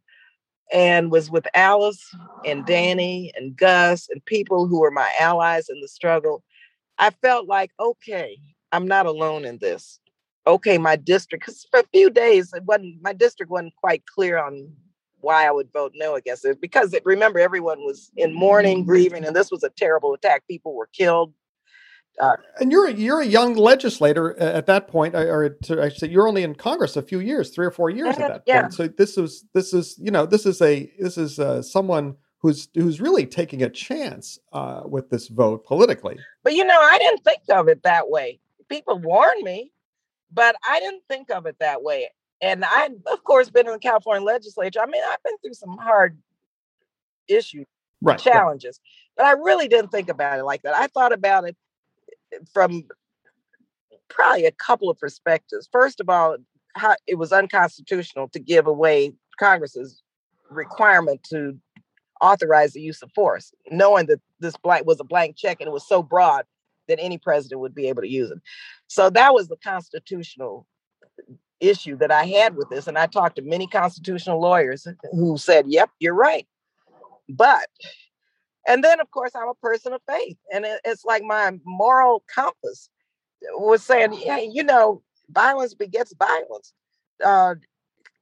and 0.72 1.10
was 1.10 1.30
with 1.30 1.46
Alice 1.54 2.14
and 2.44 2.64
Danny 2.64 3.32
and 3.34 3.56
Gus 3.56 4.08
and 4.08 4.24
people 4.24 4.66
who 4.66 4.80
were 4.80 4.90
my 4.90 5.10
allies 5.18 5.68
in 5.68 5.80
the 5.80 5.88
struggle, 5.88 6.44
I 6.98 7.10
felt 7.10 7.48
like, 7.48 7.72
okay, 7.80 8.38
I'm 8.72 8.86
not 8.86 9.06
alone 9.06 9.44
in 9.44 9.58
this. 9.58 9.98
Okay, 10.46 10.78
my 10.78 10.96
district, 10.96 11.44
because 11.44 11.66
for 11.70 11.80
a 11.80 11.88
few 11.92 12.08
days, 12.08 12.52
it 12.54 12.64
wasn't 12.64 13.02
my 13.02 13.12
district 13.12 13.50
wasn't 13.50 13.74
quite 13.76 14.04
clear 14.06 14.38
on 14.38 14.72
why 15.20 15.46
I 15.46 15.50
would 15.50 15.72
vote 15.72 15.92
no 15.94 16.14
against 16.14 16.44
it 16.44 16.60
because 16.60 16.92
it, 16.94 17.02
remember 17.04 17.38
everyone 17.38 17.80
was 17.80 18.10
in 18.16 18.34
mourning, 18.34 18.84
grieving, 18.84 19.24
and 19.24 19.34
this 19.34 19.50
was 19.50 19.62
a 19.62 19.70
terrible 19.70 20.14
attack. 20.14 20.46
People 20.48 20.74
were 20.74 20.88
killed. 20.92 21.32
Uh, 22.18 22.36
and 22.60 22.70
you're 22.70 22.90
you're 22.90 23.20
a 23.20 23.26
young 23.26 23.54
legislator 23.54 24.38
at 24.38 24.66
that 24.66 24.88
point, 24.88 25.14
or 25.14 25.50
to, 25.62 25.82
I 25.82 25.88
should 25.88 25.98
say 25.98 26.08
you're 26.08 26.28
only 26.28 26.42
in 26.42 26.54
Congress 26.54 26.96
a 26.96 27.02
few 27.02 27.20
years, 27.20 27.50
three 27.50 27.64
or 27.64 27.70
four 27.70 27.88
years 27.88 28.16
at 28.16 28.28
that 28.28 28.42
yeah. 28.46 28.62
point. 28.62 28.74
So 28.74 28.88
this 28.88 29.16
is 29.16 29.44
this 29.54 29.72
is 29.72 29.96
you 29.98 30.10
know 30.10 30.26
this 30.26 30.44
is 30.44 30.60
a 30.60 30.92
this 30.98 31.16
is 31.16 31.38
uh, 31.38 31.62
someone 31.62 32.16
who's 32.38 32.68
who's 32.74 33.00
really 33.00 33.26
taking 33.26 33.62
a 33.62 33.70
chance 33.70 34.38
uh, 34.52 34.82
with 34.84 35.08
this 35.08 35.28
vote 35.28 35.64
politically. 35.64 36.18
But 36.42 36.54
you 36.54 36.64
know, 36.64 36.78
I 36.78 36.98
didn't 36.98 37.24
think 37.24 37.42
of 37.48 37.68
it 37.68 37.82
that 37.84 38.10
way. 38.10 38.40
People 38.68 38.98
warned 38.98 39.42
me, 39.42 39.72
but 40.32 40.56
I 40.68 40.80
didn't 40.80 41.04
think 41.08 41.30
of 41.30 41.46
it 41.46 41.56
that 41.60 41.82
way 41.82 42.08
and 42.42 42.64
I, 42.64 42.88
of 43.12 43.24
course, 43.24 43.50
been 43.50 43.66
in 43.66 43.72
the 43.72 43.78
California 43.78 44.24
legislature. 44.24 44.80
I 44.80 44.86
mean, 44.86 45.02
I've 45.06 45.22
been 45.22 45.36
through 45.38 45.54
some 45.54 45.76
hard 45.76 46.18
issues, 47.28 47.66
right, 48.00 48.18
challenges, 48.18 48.80
right. 48.82 49.24
but 49.24 49.26
I 49.26 49.40
really 49.42 49.68
didn't 49.68 49.90
think 49.90 50.08
about 50.08 50.38
it 50.38 50.44
like 50.44 50.62
that. 50.62 50.74
I 50.74 50.86
thought 50.86 51.12
about 51.12 51.48
it 51.48 51.56
eh, 52.32 52.38
from 52.52 52.84
probably 54.08 54.46
a 54.46 54.52
couple 54.52 54.90
of 54.90 54.98
perspectives. 54.98 55.68
First 55.70 56.00
of 56.00 56.08
all, 56.08 56.36
how 56.74 56.96
it 57.06 57.16
was 57.16 57.32
unconstitutional 57.32 58.28
to 58.28 58.38
give 58.38 58.66
away 58.66 59.12
Congress's 59.38 60.02
requirement 60.50 61.22
to 61.30 61.58
authorize 62.20 62.72
the 62.72 62.80
use 62.80 63.02
of 63.02 63.10
force, 63.12 63.52
knowing 63.70 64.06
that 64.06 64.20
this 64.40 64.56
blank 64.56 64.86
was 64.86 65.00
a 65.00 65.04
blank 65.04 65.36
check 65.36 65.58
and 65.60 65.68
it 65.68 65.72
was 65.72 65.86
so 65.86 66.02
broad 66.02 66.44
that 66.88 66.98
any 67.00 67.18
president 67.18 67.60
would 67.60 67.74
be 67.74 67.88
able 67.88 68.02
to 68.02 68.08
use 68.08 68.30
it. 68.30 68.38
So 68.88 69.10
that 69.10 69.32
was 69.32 69.48
the 69.48 69.56
constitutional 69.56 70.66
issue 71.60 71.96
that 71.96 72.10
I 72.10 72.24
had 72.24 72.56
with 72.56 72.68
this. 72.70 72.86
And 72.86 72.98
I 72.98 73.06
talked 73.06 73.36
to 73.36 73.42
many 73.42 73.66
constitutional 73.66 74.40
lawyers 74.40 74.86
who 75.12 75.36
said, 75.36 75.66
yep, 75.68 75.90
you're 75.98 76.14
right. 76.14 76.46
But, 77.28 77.68
and 78.66 78.82
then 78.82 79.00
of 79.00 79.10
course, 79.10 79.32
I'm 79.34 79.48
a 79.48 79.54
person 79.54 79.92
of 79.92 80.00
faith. 80.08 80.36
And 80.52 80.66
it's 80.84 81.04
like 81.04 81.22
my 81.22 81.52
moral 81.64 82.24
compass 82.34 82.88
was 83.52 83.82
saying, 83.82 84.12
hey, 84.12 84.48
you 84.52 84.62
know, 84.62 85.02
violence 85.30 85.74
begets 85.74 86.14
violence. 86.18 86.72
Uh, 87.24 87.54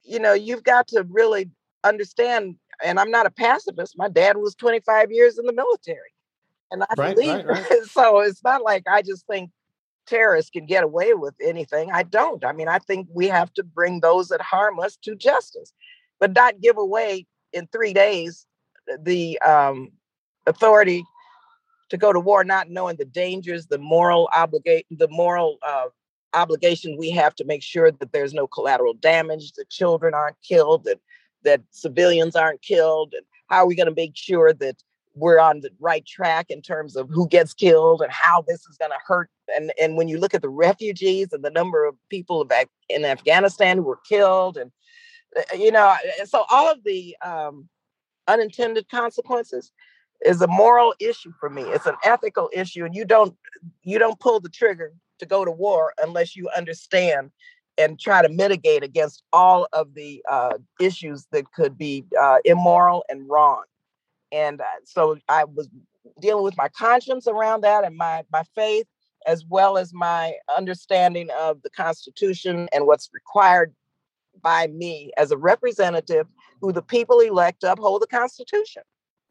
you 0.03 0.19
know, 0.19 0.33
you've 0.33 0.65
got 0.65 0.89
to 0.89 1.07
really 1.09 1.51
understand. 1.85 2.57
And 2.83 3.01
I'm 3.01 3.11
not 3.11 3.27
a 3.27 3.31
pacifist. 3.31 3.97
My 3.97 4.09
dad 4.09 4.37
was 4.37 4.55
25 4.55 5.11
years 5.11 5.39
in 5.39 5.47
the 5.47 5.53
military. 5.53 6.13
And 6.71 6.83
I 6.83 6.87
right, 6.97 7.15
believe 7.15 7.47
right, 7.47 7.47
right. 7.47 7.85
so. 7.91 8.21
It's 8.21 8.45
not 8.45 8.63
like 8.63 8.85
I 8.89 9.03
just 9.03 9.27
think 9.27 9.51
terrorists 10.09 10.51
can 10.51 10.67
get 10.67 10.85
away 10.85 11.15
with 11.15 11.35
anything. 11.43 11.91
I 11.93 12.03
don't. 12.03 12.45
I 12.45 12.53
mean, 12.53 12.69
I 12.69 12.79
think 12.79 13.09
we 13.13 13.27
have 13.29 13.53
to 13.55 13.63
bring 13.63 14.01
those 14.01 14.29
that 14.29 14.41
harm 14.41 14.81
us 14.81 14.97
to 15.03 15.15
justice, 15.15 15.73
but 16.19 16.35
not 16.35 16.61
give 16.61 16.79
away 16.79 17.27
in 17.53 17.67
three 17.67 17.93
days 17.93 18.47
the 19.03 19.39
um, 19.41 19.91
authority 20.47 21.05
to 21.91 21.97
go 21.97 22.13
to 22.13 22.21
war, 22.21 22.45
not 22.45 22.71
knowing 22.71 22.97
the 22.97 23.05
dangers, 23.05 23.67
the 23.67 23.79
moral 23.79 24.29
obligate, 24.33 24.87
the 24.91 25.09
moral 25.09 25.59
uh, 25.67 25.87
obligation 26.35 26.97
we 26.99 27.11
have 27.11 27.35
to 27.37 27.45
make 27.45 27.63
sure 27.63 27.91
that 27.91 28.13
there's 28.13 28.35
no 28.35 28.47
collateral 28.47 28.95
damage, 28.95 29.53
that 29.53 29.71
children 29.71 30.15
aren't 30.15 30.41
killed, 30.47 30.85
that 30.85 31.01
that 31.45 31.63
civilians 31.71 32.35
aren't 32.35 32.63
killed, 32.63 33.15
and 33.15 33.25
how 33.49 33.59
are 33.59 33.67
we 33.67 33.77
going 33.77 33.89
to 33.89 33.95
make 33.95 34.17
sure 34.17 34.53
that 34.53 34.83
we're 35.15 35.39
on 35.39 35.61
the 35.61 35.71
right 35.81 36.05
track 36.07 36.47
in 36.49 36.63
terms 36.63 36.97
of 36.97 37.09
who 37.11 37.29
gets 37.29 37.55
killed 37.55 38.03
and 38.03 38.13
how 38.13 38.43
this 38.47 38.67
is 38.67 38.77
going 38.77 38.91
to 38.91 38.99
hurt. 39.05 39.31
And 39.57 39.73
and 39.81 39.97
when 39.97 40.09
you 40.09 40.19
look 40.19 40.35
at 40.35 40.43
the 40.43 40.49
refugees 40.49 41.33
and 41.33 41.45
the 41.45 41.51
number 41.51 41.85
of 41.85 41.97
people 42.11 42.47
in 42.89 43.05
Afghanistan 43.05 43.79
who 43.79 43.83
were 43.83 44.01
killed, 44.09 44.57
and 44.57 44.71
uh, 45.37 45.57
you 45.57 45.71
know, 45.71 45.95
so 46.25 46.45
all 46.51 46.71
of 46.71 46.83
the 46.85 47.17
um, 47.25 47.69
unintended 48.27 48.89
consequences 48.91 49.73
is 50.23 50.43
a 50.43 50.47
moral 50.49 50.95
issue 51.01 51.33
for 51.39 51.49
me. 51.49 51.63
It's 51.63 51.87
an 51.87 51.97
ethical 52.05 52.51
issue, 52.53 52.85
and 52.85 52.95
you 52.95 53.05
don't 53.05 53.37
you 53.83 53.99
don't 53.99 54.21
pull 54.21 54.41
the 54.41 54.49
trigger 54.49 54.93
to 55.19 55.27
go 55.27 55.45
to 55.45 55.51
war 55.51 55.93
unless 56.03 56.37
you 56.37 56.49
understand 56.57 57.31
and 57.77 57.99
try 57.99 58.23
to 58.23 58.29
mitigate 58.29 58.83
against 58.83 59.23
all 59.33 59.69
of 59.73 59.95
the 59.95 60.23
uh, 60.29 60.55
issues 60.81 61.27
that 61.31 61.53
could 61.53 61.79
be 61.79 62.05
uh, 62.21 62.39
immoral 62.45 63.05
and 63.09 63.29
wrong 63.29 63.63
and 64.33 64.61
uh, 64.61 64.65
so 64.85 65.19
I 65.29 65.45
was 65.45 65.69
dealing 66.21 66.45
with 66.45 66.57
my 66.57 66.69
conscience 66.69 67.27
around 67.27 67.63
that 67.63 67.85
and 67.85 67.97
my 67.97 68.25
my 68.33 68.43
faith 68.55 68.87
as 69.27 69.45
well 69.47 69.79
as 69.79 69.93
my 69.93 70.35
understanding 70.57 71.29
of 71.39 71.63
the 71.63 71.71
Constitution 71.71 72.69
and 72.73 72.87
what's 72.87 73.11
required 73.13 73.75
by 74.43 74.69
me 74.69 75.11
as 75.17 75.31
a 75.31 75.37
representative 75.37 76.27
who 76.61 76.73
the 76.73 76.83
people 76.83 77.21
elect 77.21 77.61
to 77.61 77.73
uphold 77.73 78.03
the 78.03 78.07
Constitution. 78.07 78.83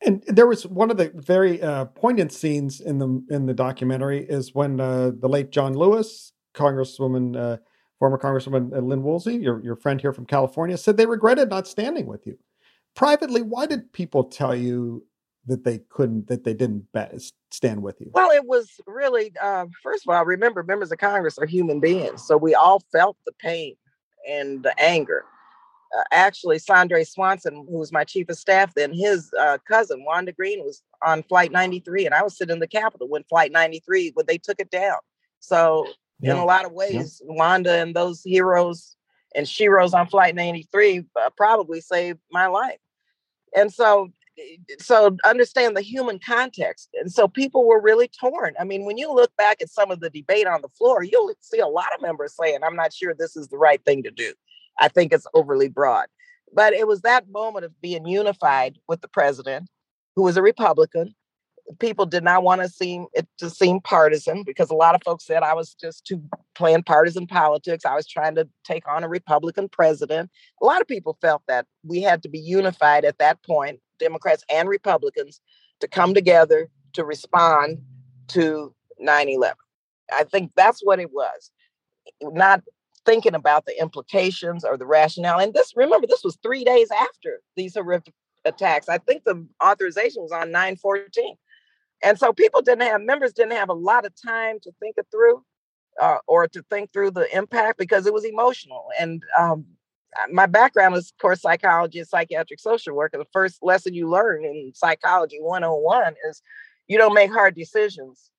And 0.05 0.23
there 0.27 0.47
was 0.47 0.67
one 0.67 0.91
of 0.91 0.97
the 0.97 1.11
very 1.15 1.61
uh, 1.61 1.85
poignant 1.85 2.31
scenes 2.31 2.81
in 2.81 2.99
the 2.99 3.23
in 3.29 3.47
the 3.47 3.53
documentary 3.53 4.23
is 4.23 4.53
when 4.53 4.79
uh, 4.79 5.11
the 5.17 5.27
late 5.27 5.49
John 5.49 5.73
Lewis, 5.73 6.33
Congresswoman, 6.53 7.35
uh, 7.35 7.57
former 7.97 8.19
Congresswoman 8.19 8.75
uh, 8.75 8.79
Lynn 8.79 9.01
Woolsey, 9.01 9.35
your 9.35 9.63
your 9.63 9.75
friend 9.75 9.99
here 9.99 10.13
from 10.13 10.27
California, 10.27 10.77
said 10.77 10.97
they 10.97 11.07
regretted 11.07 11.49
not 11.49 11.67
standing 11.67 12.05
with 12.05 12.27
you 12.27 12.37
privately, 12.97 13.43
why 13.43 13.67
did 13.67 13.93
people 13.93 14.23
tell 14.23 14.55
you 14.55 15.05
that 15.47 15.63
they 15.63 15.79
couldn't, 15.89 16.27
that 16.27 16.43
they 16.43 16.53
didn't 16.53 16.87
stand 17.51 17.81
with 17.81 17.99
you? 17.99 18.11
Well, 18.13 18.31
it 18.31 18.45
was 18.45 18.69
really, 18.85 19.31
uh, 19.41 19.65
first 19.81 20.07
of 20.07 20.13
all, 20.13 20.25
remember, 20.25 20.63
members 20.63 20.91
of 20.91 20.97
Congress 20.99 21.37
are 21.37 21.45
human 21.45 21.79
beings. 21.79 22.25
So 22.25 22.37
we 22.37 22.53
all 22.53 22.81
felt 22.91 23.17
the 23.25 23.33
pain 23.33 23.75
and 24.29 24.63
the 24.63 24.77
anger. 24.79 25.25
Uh, 25.97 26.03
actually, 26.11 26.57
Sandre 26.57 27.07
Swanson, 27.07 27.55
who 27.55 27.77
was 27.77 27.93
my 27.93 28.03
chief 28.03 28.27
of 28.29 28.37
staff 28.37 28.73
then, 28.75 28.93
his 28.93 29.31
uh, 29.39 29.57
cousin, 29.67 30.03
Wanda 30.03 30.33
Green, 30.33 30.59
was 30.63 30.83
on 31.05 31.23
Flight 31.23 31.51
93, 31.51 32.05
and 32.05 32.13
I 32.13 32.23
was 32.23 32.37
sitting 32.37 32.53
in 32.53 32.59
the 32.59 32.67
Capitol 32.67 33.07
when 33.07 33.23
Flight 33.23 33.51
93, 33.53 34.11
when 34.13 34.25
they 34.25 34.37
took 34.37 34.59
it 34.59 34.69
down. 34.69 34.97
So 35.39 35.87
yeah. 36.19 36.31
in 36.31 36.37
a 36.37 36.45
lot 36.45 36.65
of 36.65 36.71
ways. 36.71 37.21
Yeah. 37.23 37.35
Wanda 37.35 37.81
and 37.81 37.95
those 37.95 38.23
heroes 38.23 38.95
and 39.35 39.45
sheroes 39.45 39.93
on 39.93 40.07
Flight 40.07 40.35
93 40.35 41.05
uh, 41.15 41.29
probably 41.35 41.81
saved 41.81 42.19
my 42.31 42.47
life. 42.47 42.79
And 43.55 43.73
so 43.73 44.11
so 44.79 45.17
understand 45.25 45.75
the 45.75 45.81
human 45.81 46.19
context. 46.19 46.89
And 46.93 47.11
so 47.11 47.27
people 47.27 47.65
were 47.65 47.81
really 47.81 48.07
torn. 48.07 48.53
I 48.59 48.63
mean, 48.63 48.85
when 48.85 48.97
you 48.97 49.13
look 49.13 49.35
back 49.37 49.61
at 49.61 49.69
some 49.69 49.91
of 49.91 49.99
the 49.99 50.09
debate 50.09 50.47
on 50.47 50.61
the 50.61 50.69
floor, 50.69 51.03
you'll 51.03 51.33
see 51.41 51.59
a 51.59 51.67
lot 51.67 51.93
of 51.95 52.01
members 52.01 52.35
saying, 52.35 52.59
I'm 52.63 52.75
not 52.75 52.93
sure 52.93 53.13
this 53.13 53.35
is 53.35 53.47
the 53.47 53.57
right 53.57 53.83
thing 53.83 54.03
to 54.03 54.11
do. 54.11 54.33
I 54.79 54.87
think 54.89 55.11
it's 55.11 55.27
overly 55.33 55.69
broad. 55.69 56.07
But 56.53 56.73
it 56.73 56.87
was 56.87 57.01
that 57.01 57.29
moment 57.29 57.65
of 57.65 57.81
being 57.81 58.07
unified 58.07 58.77
with 58.87 59.01
the 59.01 59.07
president, 59.07 59.69
who 60.15 60.23
was 60.23 60.37
a 60.37 60.41
Republican. 60.41 61.13
People 61.79 62.05
did 62.05 62.23
not 62.23 62.43
want 62.43 62.61
to 62.61 62.69
seem 62.69 63.07
it 63.13 63.27
to 63.39 63.49
seem 63.49 63.81
partisan 63.81 64.43
because 64.43 64.69
a 64.69 64.75
lot 64.75 64.95
of 64.95 65.03
folks 65.03 65.25
said 65.25 65.43
I 65.43 65.53
was 65.53 65.73
just 65.73 66.05
too 66.05 66.23
playing 66.55 66.83
partisan 66.83 67.27
politics. 67.27 67.83
I 67.83 67.93
was 67.93 68.07
trying 68.07 68.35
to 68.35 68.47
take 68.63 68.87
on 68.87 69.03
a 69.03 69.09
Republican 69.09 69.67
president. 69.67 70.31
A 70.61 70.65
lot 70.65 70.79
of 70.79 70.87
people 70.87 71.17
felt 71.21 71.41
that 71.49 71.65
we 71.83 72.01
had 72.01 72.23
to 72.23 72.29
be 72.29 72.39
unified 72.39 73.03
at 73.03 73.17
that 73.17 73.43
point 73.43 73.81
Democrats 73.99 74.43
and 74.51 74.69
Republicans 74.69 75.41
to 75.79 75.87
come 75.87 76.13
together 76.13 76.69
to 76.93 77.03
respond 77.03 77.79
to 78.29 78.73
9 78.99 79.29
11. 79.29 79.55
I 80.13 80.23
think 80.23 80.51
that's 80.55 80.81
what 80.83 80.99
it 80.99 81.11
was. 81.11 81.51
Not 82.21 82.63
thinking 83.05 83.35
about 83.35 83.65
the 83.65 83.79
implications 83.79 84.63
or 84.63 84.77
the 84.77 84.85
rationale. 84.85 85.39
And 85.39 85.53
this, 85.53 85.73
remember, 85.75 86.07
this 86.07 86.23
was 86.23 86.37
three 86.41 86.63
days 86.63 86.89
after 86.91 87.39
these 87.55 87.75
horrific 87.75 88.13
attacks. 88.45 88.89
I 88.89 88.97
think 88.97 89.23
the 89.23 89.47
authorization 89.63 90.23
was 90.23 90.31
on 90.31 90.51
9 90.51 90.77
14. 90.77 91.35
And 92.03 92.19
so 92.19 92.31
people 92.31 92.61
didn't 92.61 92.83
have, 92.83 93.01
members 93.01 93.33
didn't 93.33 93.53
have 93.53 93.69
a 93.69 93.73
lot 93.73 94.05
of 94.05 94.13
time 94.23 94.59
to 94.61 94.71
think 94.79 94.95
it 94.97 95.07
through. 95.11 95.43
Uh, 95.99 96.19
or 96.27 96.47
to 96.47 96.63
think 96.69 96.93
through 96.93 97.09
the 97.09 97.27
impact 97.35 97.79
because 97.79 98.05
it 98.05 98.13
was 98.13 98.23
emotional. 98.23 98.85
And 98.99 99.23
um, 99.35 99.65
my 100.31 100.45
background 100.45 100.95
is, 100.95 101.11
of 101.11 101.17
course, 101.19 101.41
psychology 101.41 101.99
and 101.99 102.07
psychiatric 102.07 102.59
social 102.59 102.95
work. 102.95 103.13
And 103.13 103.21
the 103.21 103.27
first 103.31 103.59
lesson 103.61 103.93
you 103.93 104.09
learn 104.09 104.45
in 104.45 104.71
psychology 104.73 105.37
101 105.39 106.15
is 106.29 106.41
you 106.87 106.97
don't 106.97 107.13
make 107.13 107.31
hard 107.31 107.55
decisions 107.55 108.31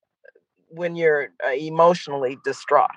when 0.69 0.97
you're 0.97 1.33
uh, 1.47 1.53
emotionally 1.53 2.38
distraught 2.45 2.91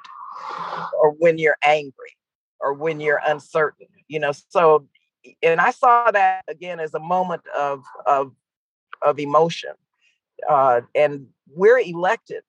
or 0.99 1.11
when 1.11 1.37
you're 1.37 1.57
angry 1.63 2.17
or 2.59 2.73
when 2.73 2.99
you're 2.99 3.21
uncertain, 3.25 3.87
you 4.07 4.19
know. 4.19 4.31
So, 4.49 4.87
and 5.41 5.61
I 5.61 5.71
saw 5.71 6.11
that 6.11 6.43
again 6.47 6.79
as 6.79 6.93
a 6.93 6.99
moment 6.99 7.41
of, 7.55 7.83
of, 8.05 8.33
of 9.01 9.19
emotion. 9.19 9.71
Uh, 10.49 10.81
and 10.95 11.27
we're 11.53 11.79
elected 11.79 12.43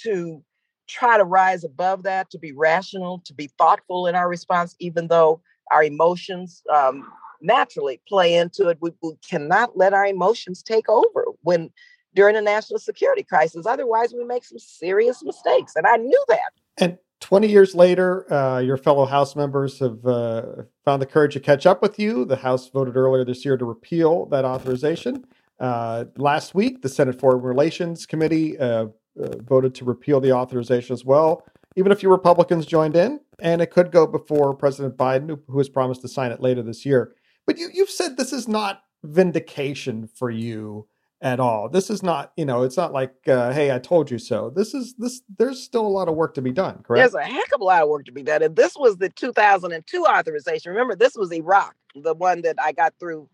to 0.00 0.42
try 0.88 1.16
to 1.18 1.24
rise 1.24 1.64
above 1.64 2.02
that, 2.04 2.30
to 2.30 2.38
be 2.38 2.52
rational, 2.52 3.20
to 3.24 3.34
be 3.34 3.48
thoughtful 3.58 4.06
in 4.06 4.14
our 4.14 4.28
response, 4.28 4.74
even 4.80 5.08
though 5.08 5.40
our 5.70 5.84
emotions 5.84 6.62
um, 6.72 7.06
naturally 7.40 8.00
play 8.08 8.34
into 8.34 8.68
it. 8.68 8.78
We, 8.80 8.92
we, 9.02 9.12
cannot 9.28 9.76
let 9.76 9.92
our 9.92 10.06
emotions 10.06 10.62
take 10.62 10.88
over 10.88 11.26
when 11.42 11.70
during 12.14 12.36
a 12.36 12.40
national 12.40 12.80
security 12.80 13.22
crisis. 13.22 13.66
Otherwise, 13.66 14.12
we 14.12 14.24
make 14.24 14.44
some 14.44 14.58
serious 14.58 15.22
mistakes. 15.22 15.74
And 15.76 15.86
I 15.86 15.96
knew 15.96 16.24
that. 16.28 16.52
And 16.78 16.98
20 17.20 17.48
years 17.48 17.74
later, 17.74 18.32
uh, 18.32 18.60
your 18.60 18.76
fellow 18.76 19.04
House 19.04 19.36
members 19.36 19.78
have 19.80 20.04
uh, 20.06 20.42
found 20.84 21.02
the 21.02 21.06
courage 21.06 21.34
to 21.34 21.40
catch 21.40 21.66
up 21.66 21.82
with 21.82 21.98
you. 21.98 22.24
The 22.24 22.36
House 22.36 22.68
voted 22.70 22.96
earlier 22.96 23.24
this 23.24 23.44
year 23.44 23.56
to 23.56 23.64
repeal 23.64 24.26
that 24.26 24.44
authorization. 24.44 25.24
Uh, 25.60 26.04
last 26.16 26.54
week, 26.54 26.82
the 26.82 26.88
Senate 26.88 27.18
Foreign 27.18 27.42
Relations 27.42 28.06
Committee 28.06 28.56
uh, 28.58 28.86
voted 29.18 29.74
to 29.76 29.84
repeal 29.84 30.20
the 30.20 30.32
authorization 30.32 30.94
as 30.94 31.04
well. 31.04 31.44
Even 31.76 31.92
a 31.92 31.96
few 31.96 32.10
Republicans 32.10 32.66
joined 32.66 32.96
in, 32.96 33.20
and 33.40 33.60
it 33.60 33.70
could 33.70 33.92
go 33.92 34.06
before 34.06 34.54
President 34.54 34.96
Biden, 34.96 35.40
who 35.46 35.58
has 35.58 35.68
promised 35.68 36.00
to 36.02 36.08
sign 36.08 36.32
it 36.32 36.40
later 36.40 36.62
this 36.62 36.84
year. 36.84 37.14
But 37.46 37.58
you, 37.58 37.68
you've 37.72 37.90
said 37.90 38.16
this 38.16 38.32
is 38.32 38.48
not 38.48 38.82
vindication 39.02 40.08
for 40.08 40.30
you 40.30 40.86
at 41.20 41.40
all. 41.40 41.68
This 41.68 41.90
is 41.90 42.02
not, 42.02 42.32
you 42.36 42.44
know, 42.44 42.62
it's 42.62 42.76
not 42.76 42.92
like, 42.92 43.12
uh, 43.26 43.52
hey, 43.52 43.72
I 43.72 43.78
told 43.78 44.10
you 44.10 44.18
so. 44.18 44.50
This 44.54 44.74
is 44.74 44.94
this. 44.98 45.22
There's 45.38 45.62
still 45.62 45.86
a 45.86 45.88
lot 45.88 46.08
of 46.08 46.14
work 46.14 46.34
to 46.34 46.42
be 46.42 46.52
done. 46.52 46.82
Correct? 46.82 47.00
There's 47.00 47.14
a 47.14 47.26
heck 47.26 47.54
of 47.54 47.60
a 47.60 47.64
lot 47.64 47.82
of 47.82 47.88
work 47.88 48.04
to 48.06 48.12
be 48.12 48.22
done, 48.22 48.42
and 48.42 48.54
this 48.54 48.76
was 48.76 48.96
the 48.96 49.08
2002 49.08 50.04
authorization. 50.04 50.70
Remember, 50.70 50.94
this 50.94 51.14
was 51.16 51.32
Iraq, 51.32 51.74
the 51.94 52.14
one 52.14 52.42
that 52.42 52.56
I 52.62 52.72
got 52.72 52.94
through 53.00 53.28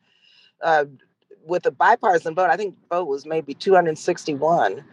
uh, 0.63 0.87
with 1.47 1.67
a 1.67 1.71
bipartisan 1.71 2.35
vote. 2.35 2.51
I 2.51 2.57
think 2.57 2.75
vote 2.91 3.07
was 3.07 3.27
maybe 3.27 3.53
261 3.53 4.85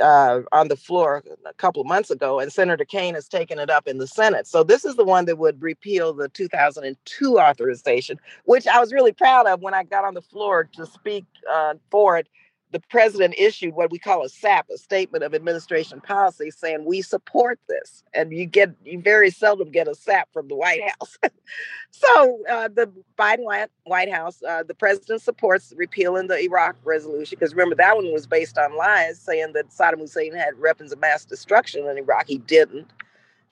uh, 0.00 0.40
on 0.52 0.68
the 0.68 0.76
floor 0.76 1.22
a 1.46 1.54
couple 1.54 1.82
of 1.82 1.88
months 1.88 2.10
ago, 2.10 2.40
and 2.40 2.52
Senator 2.52 2.84
Kaine 2.84 3.14
has 3.14 3.28
taken 3.28 3.58
it 3.58 3.70
up 3.70 3.86
in 3.86 3.98
the 3.98 4.06
Senate. 4.06 4.46
So 4.46 4.62
this 4.62 4.84
is 4.84 4.96
the 4.96 5.04
one 5.04 5.24
that 5.26 5.38
would 5.38 5.60
repeal 5.60 6.12
the 6.12 6.28
2002 6.28 7.38
authorization, 7.38 8.18
which 8.44 8.66
I 8.66 8.80
was 8.80 8.92
really 8.92 9.12
proud 9.12 9.46
of 9.46 9.60
when 9.60 9.74
I 9.74 9.84
got 9.84 10.04
on 10.04 10.14
the 10.14 10.22
floor 10.22 10.68
to 10.74 10.86
speak 10.86 11.24
uh, 11.50 11.74
for 11.90 12.18
it 12.18 12.28
the 12.72 12.80
president 12.80 13.34
issued 13.36 13.74
what 13.74 13.90
we 13.90 13.98
call 13.98 14.24
a 14.24 14.28
SAP, 14.28 14.66
a 14.70 14.78
statement 14.78 15.22
of 15.22 15.34
administration 15.34 16.00
policy, 16.00 16.50
saying 16.50 16.84
we 16.86 17.02
support 17.02 17.60
this. 17.68 18.02
And 18.14 18.32
you 18.32 18.46
get 18.46 18.74
you 18.84 19.00
very 19.00 19.30
seldom 19.30 19.70
get 19.70 19.88
a 19.88 19.94
SAP 19.94 20.32
from 20.32 20.48
the 20.48 20.56
White 20.56 20.80
House. 20.82 21.18
so 21.90 22.40
uh, 22.50 22.68
the 22.68 22.90
Biden 23.18 23.68
White 23.84 24.10
House, 24.10 24.42
uh, 24.42 24.62
the 24.62 24.74
president 24.74 25.20
supports 25.20 25.74
repealing 25.76 26.28
the 26.28 26.38
Iraq 26.38 26.76
resolution 26.84 27.36
because 27.38 27.54
remember 27.54 27.76
that 27.76 27.94
one 27.94 28.10
was 28.10 28.26
based 28.26 28.56
on 28.56 28.76
lies, 28.76 29.20
saying 29.20 29.52
that 29.52 29.68
Saddam 29.68 29.98
Hussein 29.98 30.34
had 30.34 30.58
weapons 30.58 30.92
of 30.92 30.98
mass 30.98 31.26
destruction 31.26 31.86
in 31.86 31.98
Iraq. 31.98 32.26
He 32.26 32.38
didn't. 32.38 32.90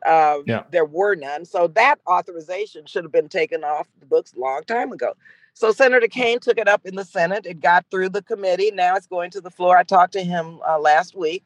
Uh, 0.06 0.38
yeah. 0.46 0.62
There 0.70 0.86
were 0.86 1.14
none. 1.14 1.44
So 1.44 1.66
that 1.68 1.96
authorization 2.08 2.86
should 2.86 3.04
have 3.04 3.12
been 3.12 3.28
taken 3.28 3.64
off 3.64 3.86
the 4.00 4.06
books 4.06 4.32
a 4.32 4.40
long 4.40 4.62
time 4.64 4.92
ago. 4.92 5.14
So 5.54 5.72
Senator 5.72 6.08
Kaine 6.08 6.40
took 6.40 6.58
it 6.58 6.68
up 6.68 6.86
in 6.86 6.96
the 6.96 7.04
Senate. 7.04 7.46
It 7.46 7.60
got 7.60 7.84
through 7.90 8.10
the 8.10 8.22
committee. 8.22 8.70
Now 8.70 8.96
it's 8.96 9.06
going 9.06 9.30
to 9.32 9.40
the 9.40 9.50
floor. 9.50 9.76
I 9.76 9.82
talked 9.82 10.12
to 10.14 10.22
him 10.22 10.60
uh, 10.68 10.78
last 10.78 11.16
week. 11.16 11.44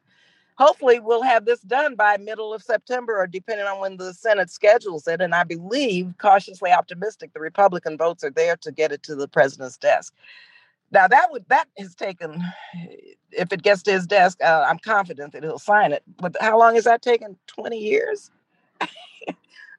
Hopefully, 0.57 1.01
we'll 1.01 1.23
have 1.23 1.47
this 1.47 1.61
done 1.63 1.97
by 1.97 2.17
middle 2.17 2.55
of 2.55 2.63
September, 2.63 3.19
or 3.19 3.27
depending 3.27 3.67
on 3.67 3.81
when 3.81 3.97
the 3.97 4.15
Senate 4.15 4.51
schedules 4.51 5.09
it. 5.09 5.21
And 5.21 5.35
I 5.35 5.43
believe, 5.43 6.15
cautiously 6.19 6.71
optimistic, 6.71 7.33
the 7.33 7.41
Republican 7.41 7.97
votes 7.99 8.23
are 8.23 8.31
there 8.31 8.57
to 8.59 8.71
get 8.71 8.93
it 8.93 9.03
to 9.05 9.17
the 9.17 9.27
president's 9.27 9.77
desk. 9.77 10.15
Now 10.93 11.09
that 11.09 11.33
would 11.33 11.45
that 11.49 11.67
has 11.77 11.97
taken, 11.97 12.41
if 13.33 13.53
it 13.53 13.63
gets 13.63 13.83
to 13.83 13.93
his 13.93 14.07
desk, 14.07 14.41
uh, 14.45 14.65
I'm 14.69 14.79
confident 14.79 15.33
that 15.33 15.43
he'll 15.43 15.59
sign 15.59 15.91
it. 15.93 16.05
But 16.19 16.37
how 16.41 16.57
long 16.57 16.77
has 16.77 16.85
that 16.85 17.03
taken? 17.03 17.37
Twenty 17.49 17.79
years. 17.79 18.31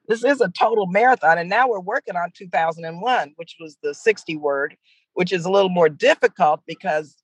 This 0.07 0.23
is 0.23 0.41
a 0.41 0.49
total 0.49 0.87
marathon. 0.87 1.37
And 1.37 1.49
now 1.49 1.67
we're 1.67 1.79
working 1.79 2.15
on 2.15 2.31
2001, 2.35 3.33
which 3.35 3.55
was 3.59 3.77
the 3.81 3.93
60 3.93 4.37
word, 4.37 4.75
which 5.13 5.31
is 5.31 5.45
a 5.45 5.51
little 5.51 5.69
more 5.69 5.89
difficult 5.89 6.61
because 6.67 7.17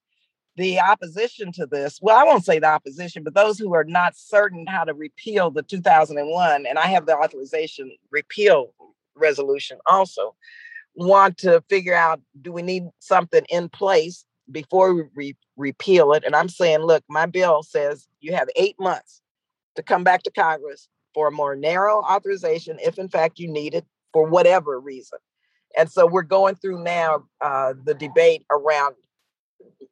the 0.58 0.80
opposition 0.80 1.52
to 1.54 1.66
this, 1.66 2.00
well, 2.02 2.18
I 2.18 2.24
won't 2.24 2.46
say 2.46 2.60
the 2.60 2.68
opposition, 2.68 3.24
but 3.24 3.34
those 3.34 3.58
who 3.58 3.74
are 3.74 3.84
not 3.84 4.18
certain 4.18 4.66
how 4.68 4.84
to 4.84 4.94
repeal 4.94 5.50
the 5.50 5.64
2001, 5.64 6.66
and 6.66 6.78
I 6.78 6.88
have 6.88 7.06
the 7.06 7.18
authorization 7.18 7.92
repeal 8.12 8.74
resolution 9.16 9.78
also, 9.86 10.36
want 10.94 11.38
to 11.38 11.64
figure 11.70 11.96
out 11.96 12.22
do 12.42 12.52
we 12.52 12.62
need 12.62 12.84
something 13.00 13.46
in 13.50 13.70
place 13.70 14.26
before 14.52 14.94
we 14.94 15.04
re- 15.16 15.38
repeal 15.56 16.12
it? 16.14 16.24
And 16.26 16.36
I'm 16.36 16.50
saying, 16.50 16.80
look, 16.80 17.04
my 17.08 17.26
bill 17.26 17.64
says 17.64 18.08
you 18.20 18.34
have 18.34 18.50
eight 18.58 18.76
months 18.78 19.22
to 19.76 19.84
come 19.84 20.04
back 20.04 20.24
to 20.24 20.32
Congress 20.32 20.90
for 21.14 21.28
a 21.28 21.32
more 21.32 21.56
narrow 21.56 22.02
authorization 22.02 22.78
if 22.82 22.98
in 22.98 23.10
fact 23.10 23.40
you 23.40 23.52
need 23.52 23.74
it 23.74 23.86
for 24.14 24.28
whatever 24.28 24.80
reason. 24.80 25.20
And 25.78 25.90
so 25.90 26.06
we're 26.06 26.24
going 26.24 26.56
through 26.56 26.84
now 26.84 27.24
uh, 27.40 27.74
the 27.86 27.94
debate 27.94 28.46
around 28.52 28.96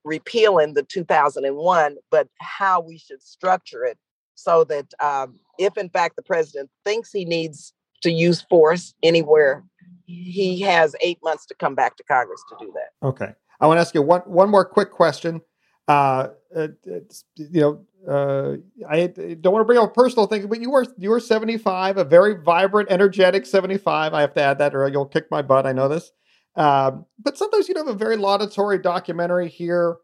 repealing 0.03 0.73
the 0.73 0.83
2001, 0.83 1.97
but 2.11 2.27
how 2.39 2.81
we 2.81 2.97
should 2.97 3.21
structure 3.21 3.85
it 3.85 3.97
so 4.35 4.63
that 4.65 4.87
um, 5.01 5.39
if 5.57 5.77
in 5.77 5.89
fact 5.89 6.15
the 6.15 6.21
president 6.21 6.69
thinks 6.83 7.11
he 7.11 7.25
needs 7.25 7.73
to 8.01 8.11
use 8.11 8.41
force 8.49 8.93
anywhere, 9.03 9.63
he 10.05 10.61
has 10.61 10.95
eight 11.01 11.19
months 11.23 11.45
to 11.45 11.55
come 11.55 11.75
back 11.75 11.95
to 11.97 12.03
Congress 12.03 12.43
to 12.49 12.55
do 12.59 12.73
that. 12.73 13.07
Okay. 13.07 13.33
I 13.59 13.67
want 13.67 13.77
to 13.77 13.81
ask 13.81 13.93
you 13.93 14.01
one, 14.01 14.21
one 14.21 14.49
more 14.49 14.65
quick 14.65 14.91
question. 14.91 15.41
Uh, 15.87 16.29
you 16.55 17.05
know, 17.53 17.85
uh, 18.07 18.55
I 18.89 19.07
don't 19.07 19.53
want 19.53 19.61
to 19.61 19.65
bring 19.65 19.77
up 19.77 19.91
a 19.91 19.93
personal 19.93 20.27
thing, 20.27 20.47
but 20.47 20.61
you 20.61 20.69
were 20.69 20.85
you 20.97 21.09
were 21.09 21.19
75, 21.19 21.97
a 21.97 22.03
very 22.03 22.41
vibrant, 22.41 22.89
energetic 22.91 23.45
75. 23.45 24.13
I 24.13 24.21
have 24.21 24.33
to 24.35 24.41
add 24.41 24.59
that, 24.59 24.75
or 24.75 24.87
you'll 24.87 25.05
kick 25.05 25.25
my 25.31 25.41
butt. 25.41 25.65
I 25.65 25.73
know 25.73 25.87
this. 25.87 26.11
Um, 26.55 27.05
but 27.19 27.37
sometimes 27.37 27.67
you 27.69 27.75
have 27.77 27.87
a 27.87 27.93
very 27.93 28.17
laudatory 28.17 28.79
documentary 28.79 29.49
here. 29.49 29.97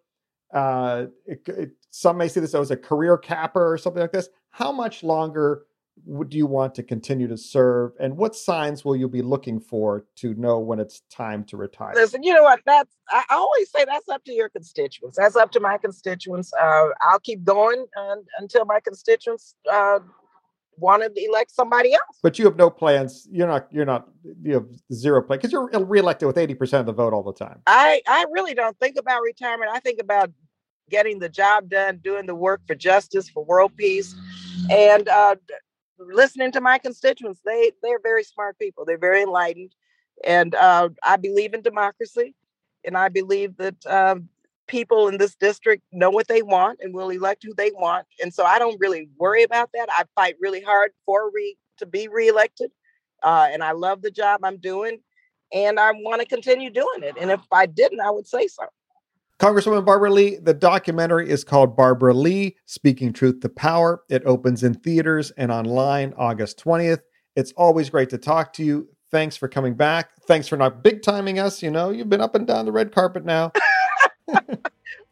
Uh, 0.53 1.05
it, 1.25 1.41
it, 1.47 1.71
some 1.89 2.17
may 2.17 2.27
see 2.27 2.39
this 2.39 2.53
as 2.53 2.71
a 2.71 2.77
career 2.77 3.17
capper 3.17 3.71
or 3.71 3.77
something 3.77 4.01
like 4.01 4.12
this. 4.12 4.29
How 4.51 4.71
much 4.71 5.03
longer 5.03 5.63
do 6.27 6.38
you 6.38 6.45
want 6.45 6.75
to 6.75 6.84
continue 6.84 7.27
to 7.27 7.38
serve? 7.38 7.93
And 7.99 8.17
what 8.17 8.36
signs 8.36 8.84
will 8.84 8.95
you 8.95 9.08
be 9.08 9.21
looking 9.21 9.60
for 9.60 10.05
to 10.17 10.34
know 10.36 10.60
when 10.60 10.79
it's 10.79 11.01
time 11.10 11.43
to 11.45 11.58
retire? 11.58 11.93
Listen, 11.95 12.21
you 12.21 12.34
know 12.34 12.43
what? 12.43 12.60
That's 12.65 12.93
I 13.10 13.23
always 13.29 13.71
say 13.71 13.86
that's 13.86 14.10
up 14.10 14.23
to 14.25 14.34
your 14.34 14.49
constituents. 14.49 15.17
That's 15.17 15.36
up 15.36 15.51
to 15.51 15.60
my 15.60 15.77
constituents. 15.77 16.51
Uh, 16.53 16.88
I'll 17.01 17.19
keep 17.19 17.43
going 17.43 17.86
uh, 17.97 18.15
until 18.39 18.65
my 18.65 18.79
constituents 18.81 19.55
uh, 19.71 19.99
want 20.77 21.03
to 21.03 21.25
elect 21.25 21.51
somebody 21.51 21.93
else. 21.93 22.19
But 22.21 22.38
you 22.38 22.45
have 22.45 22.58
no 22.58 22.69
plans. 22.69 23.27
You're 23.31 23.47
not. 23.47 23.67
You're 23.71 23.86
not. 23.86 24.08
You 24.43 24.55
have 24.55 24.67
zero 24.93 25.21
plan 25.21 25.39
because 25.39 25.51
you're 25.51 25.69
reelected 25.86 26.27
with 26.27 26.38
eighty 26.38 26.55
percent 26.55 26.81
of 26.81 26.86
the 26.88 26.93
vote 26.93 27.13
all 27.13 27.23
the 27.23 27.34
time. 27.34 27.62
I 27.67 28.01
I 28.08 28.25
really 28.31 28.53
don't 28.53 28.77
think 28.79 28.97
about 28.97 29.21
retirement. 29.21 29.71
I 29.73 29.79
think 29.79 29.99
about 30.01 30.31
getting 30.89 31.17
the 31.17 31.29
job 31.29 31.69
done, 31.69 31.99
doing 32.03 32.27
the 32.27 32.36
work 32.36 32.62
for 32.67 32.75
justice, 32.75 33.27
for 33.27 33.43
world 33.43 33.71
peace, 33.75 34.13
and 34.69 35.10
uh, 35.10 35.36
listening 35.97 36.51
to 36.53 36.62
my 36.62 36.77
constituents. 36.77 37.41
They 37.45 37.71
they're 37.81 37.99
very 37.99 38.23
smart 38.23 38.58
people. 38.60 38.86
They're 38.86 38.97
very 38.97 39.21
enlightened, 39.23 39.73
and 40.23 40.55
uh, 40.55 40.89
I 41.03 41.17
believe 41.17 41.53
in 41.53 41.62
democracy, 41.62 42.36
and 42.84 42.97
I 42.97 43.10
believe 43.10 43.58
that 43.58 43.86
uh, 43.86 44.15
people 44.67 45.08
in 45.08 45.17
this 45.17 45.36
district 45.36 45.84
know 45.91 46.10
what 46.10 46.27
they 46.27 46.41
want 46.41 46.79
and 46.81 46.93
will 46.93 47.10
elect 47.10 47.43
who 47.43 47.53
they 47.53 47.71
want. 47.71 48.05
And 48.21 48.34
so 48.34 48.43
I 48.45 48.60
don't 48.60 48.79
really 48.79 49.10
worry 49.17 49.43
about 49.43 49.69
that. 49.73 49.89
I 49.91 50.03
fight 50.15 50.36
really 50.39 50.62
hard 50.62 50.91
for 51.05 51.31
re 51.31 51.58
to 51.77 51.86
be 51.86 52.08
reelected, 52.08 52.71
uh, 53.23 53.47
and 53.51 53.63
I 53.63 53.71
love 53.71 54.01
the 54.01 54.12
job 54.12 54.41
I'm 54.43 54.58
doing, 54.58 54.99
and 55.53 55.79
I 55.79 55.91
want 55.91 56.21
to 56.21 56.27
continue 56.27 56.69
doing 56.69 57.03
it. 57.03 57.15
And 57.19 57.31
if 57.31 57.41
I 57.51 57.65
didn't, 57.65 58.01
I 58.01 58.12
would 58.12 58.27
say 58.27 58.47
so. 58.47 58.65
Congresswoman 59.39 59.84
Barbara 59.84 60.12
Lee, 60.12 60.38
the 60.38 60.54
documentary 60.54 61.30
is 61.30 61.43
called 61.43 61.76
Barbara 61.76 62.13
Lee 62.13 62.56
Speaking 62.65 63.12
Truth 63.12 63.41
to 63.41 63.50
Power. 63.50 64.02
It 64.10 64.24
opens 64.26 64.63
in 64.63 64.76
theaters 64.76 65.32
and 65.32 65.52
online 65.52 66.13
August 66.17 66.63
20th. 66.63 67.02
It's 67.36 67.52
always 67.58 67.89
great 67.89 68.10
to 68.12 68.17
talk 68.17 68.54
to 68.54 68.63
you. 68.63 68.88
Thanks 69.12 69.36
for 69.36 69.50
coming 69.50 69.76
back. 69.76 70.12
Thanks 70.26 70.48
for 70.48 70.56
not 70.56 70.84
big 70.84 71.02
timing 71.02 71.39
us. 71.39 71.62
You 71.62 71.69
know, 71.69 71.89
you've 71.89 72.10
been 72.10 72.21
up 72.21 72.36
and 72.36 72.48
down 72.48 72.65
the 72.65 72.71
red 72.71 72.93
carpet 72.93 73.26
now. 73.26 73.52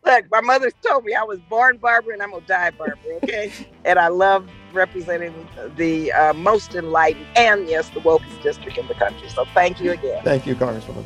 Look, 0.05 0.25
my 0.31 0.41
mother 0.41 0.71
told 0.85 1.03
me 1.03 1.13
I 1.13 1.23
was 1.23 1.39
born 1.49 1.77
Barbara 1.77 2.13
and 2.13 2.23
I'm 2.23 2.31
going 2.31 2.43
to 2.43 2.47
die 2.47 2.71
Barbara, 2.71 3.15
okay? 3.23 3.51
and 3.85 3.99
I 3.99 4.07
love 4.07 4.49
representing 4.71 5.33
the 5.75 6.13
uh, 6.13 6.33
most 6.33 6.75
enlightened 6.75 7.25
and, 7.35 7.67
yes, 7.67 7.89
the 7.89 7.99
wokest 7.99 8.41
district 8.41 8.77
in 8.77 8.87
the 8.87 8.95
country. 8.95 9.27
So 9.29 9.45
thank 9.53 9.81
you 9.81 9.91
again. 9.91 10.23
Thank 10.23 10.47
you, 10.47 10.55
Congresswoman. 10.55 11.03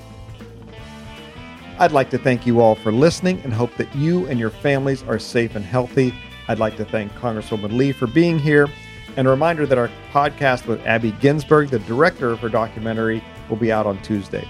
I'd 1.80 1.92
like 1.92 2.10
to 2.10 2.18
thank 2.18 2.48
you 2.48 2.60
all 2.60 2.74
for 2.74 2.92
listening 2.92 3.40
and 3.44 3.54
hope 3.54 3.76
that 3.76 3.96
you 3.96 4.26
and 4.26 4.40
your 4.40 4.50
families 4.50 5.04
are 5.04 5.20
safe 5.20 5.56
and 5.56 5.64
healthy. 5.64 6.12
I'd 6.48 6.58
like 6.58 6.76
to 6.78 6.86
thank 6.86 7.12
Congresswoman 7.14 7.78
Lee 7.78 7.92
for 7.92 8.08
being 8.08 8.40
here. 8.40 8.68
And 9.16 9.28
a 9.28 9.30
reminder 9.30 9.68
that 9.68 9.78
our 9.78 9.92
podcast 10.12 10.66
with 10.66 10.84
Abby 10.88 11.12
Ginsberg, 11.22 11.70
the 11.70 11.78
director 11.80 12.32
of 12.32 12.40
her 12.40 12.50
documentary, 12.50 13.24
will 13.48 13.58
be 13.58 13.72
out 13.72 13.86
on 13.86 14.02
Tuesday. 14.02 14.48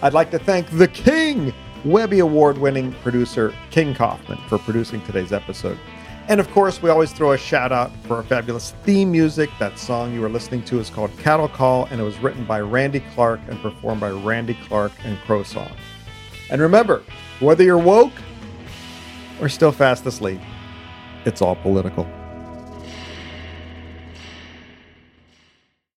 I'd 0.00 0.14
like 0.14 0.30
to 0.30 0.38
thank 0.38 0.70
the 0.70 0.88
King, 0.88 1.52
Webby 1.84 2.20
Award 2.20 2.56
winning 2.56 2.92
producer 3.02 3.54
King 3.70 3.94
Kaufman, 3.94 4.38
for 4.48 4.58
producing 4.58 5.02
today's 5.02 5.34
episode. 5.34 5.78
And 6.28 6.40
of 6.40 6.50
course, 6.50 6.80
we 6.80 6.88
always 6.88 7.12
throw 7.12 7.32
a 7.32 7.38
shout 7.38 7.72
out 7.72 7.92
for 8.04 8.16
our 8.16 8.22
fabulous 8.22 8.70
theme 8.84 9.12
music. 9.12 9.50
That 9.58 9.78
song 9.78 10.14
you 10.14 10.24
are 10.24 10.30
listening 10.30 10.62
to 10.64 10.80
is 10.80 10.88
called 10.88 11.14
Cattle 11.18 11.48
Call, 11.48 11.84
and 11.90 12.00
it 12.00 12.04
was 12.04 12.18
written 12.20 12.46
by 12.46 12.60
Randy 12.60 13.00
Clark 13.14 13.40
and 13.48 13.60
performed 13.60 14.00
by 14.00 14.12
Randy 14.12 14.56
Clark 14.66 14.92
and 15.04 15.18
Crow 15.20 15.42
Song. 15.42 15.70
And 16.50 16.60
remember, 16.60 17.02
whether 17.40 17.64
you're 17.64 17.78
woke 17.78 18.12
or 19.40 19.48
still 19.48 19.72
fast 19.72 20.06
asleep, 20.06 20.40
it's 21.24 21.42
all 21.42 21.56
political. 21.56 22.06